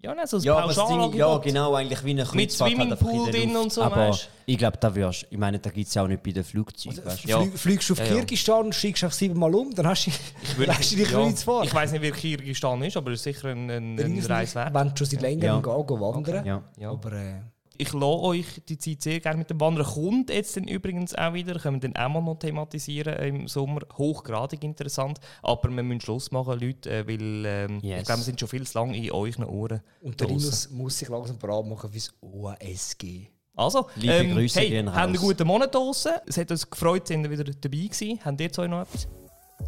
[0.03, 3.31] Ja, nein, so ein Ja, Ding, ja, genau, eigentlich wie eine Mit Kreuzfahrt in Swimmingpool
[3.31, 6.03] drin und so, Aber weißt ich glaube, da wirst ich meine, da gibt es ja
[6.03, 7.05] auch nicht bei den Flugzeugen.
[7.05, 7.27] weißt du?
[7.29, 7.39] Ja.
[7.39, 8.11] Flieg, fliegst du auf Ja, ja.
[8.15, 10.11] Kirgisistan, steigst einfach siebenmal um, dann hast du,
[10.57, 11.65] würde- hast du die ja, Kreuzfahrt.
[11.67, 14.73] Ich weiß nicht, wie Kirgisistan ist, aber es ist sicher ein, ein, ein Reis wert.
[14.73, 15.75] Wenn du schon seit längerem Ja.
[15.75, 16.45] gehen, gehen wandern.
[16.45, 16.61] Ja.
[16.79, 16.89] Ja.
[16.91, 17.33] Aber äh,
[17.81, 19.85] Ich lasse euch die Zeit sehr gerne mit dem Wandern.
[19.87, 23.81] Kommt jetzt dann übrigens auch wieder, können wir dann auch mal noch thematisieren im Sommer.
[23.97, 25.19] Hochgradig interessant.
[25.41, 28.01] Aber wir müssen Schluss machen, Leute, äh, weil ähm, Yes.
[28.01, 29.81] ich glaube, wir sind schon viel zu lange in euren Ohren.
[30.01, 30.27] und der.
[30.27, 33.27] Linus muss sich langsam bereit machen fürs OASG.
[33.55, 35.23] Also, Liebe Grüße hey, gehen habt einen raus.
[35.25, 36.11] guten Monat draußen.
[36.27, 38.19] Es hat uns gefreut, sind ihr wieder dabei gewesen.
[38.23, 39.07] Habt ihr zwei noch etwas?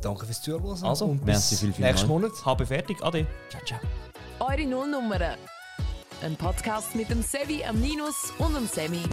[0.02, 0.84] Danke fürs Zuhören.
[0.84, 2.20] Also, und bis viel, viel nächsten mal.
[2.20, 2.46] Monat.
[2.46, 2.98] Habe fertig.
[3.04, 3.26] Ade.
[3.50, 3.80] Ciao, ciao.
[4.40, 5.36] Eure Nullnummern.
[6.24, 9.04] Ein Podcast mit dem Sevi, am Ninus und dem Semi.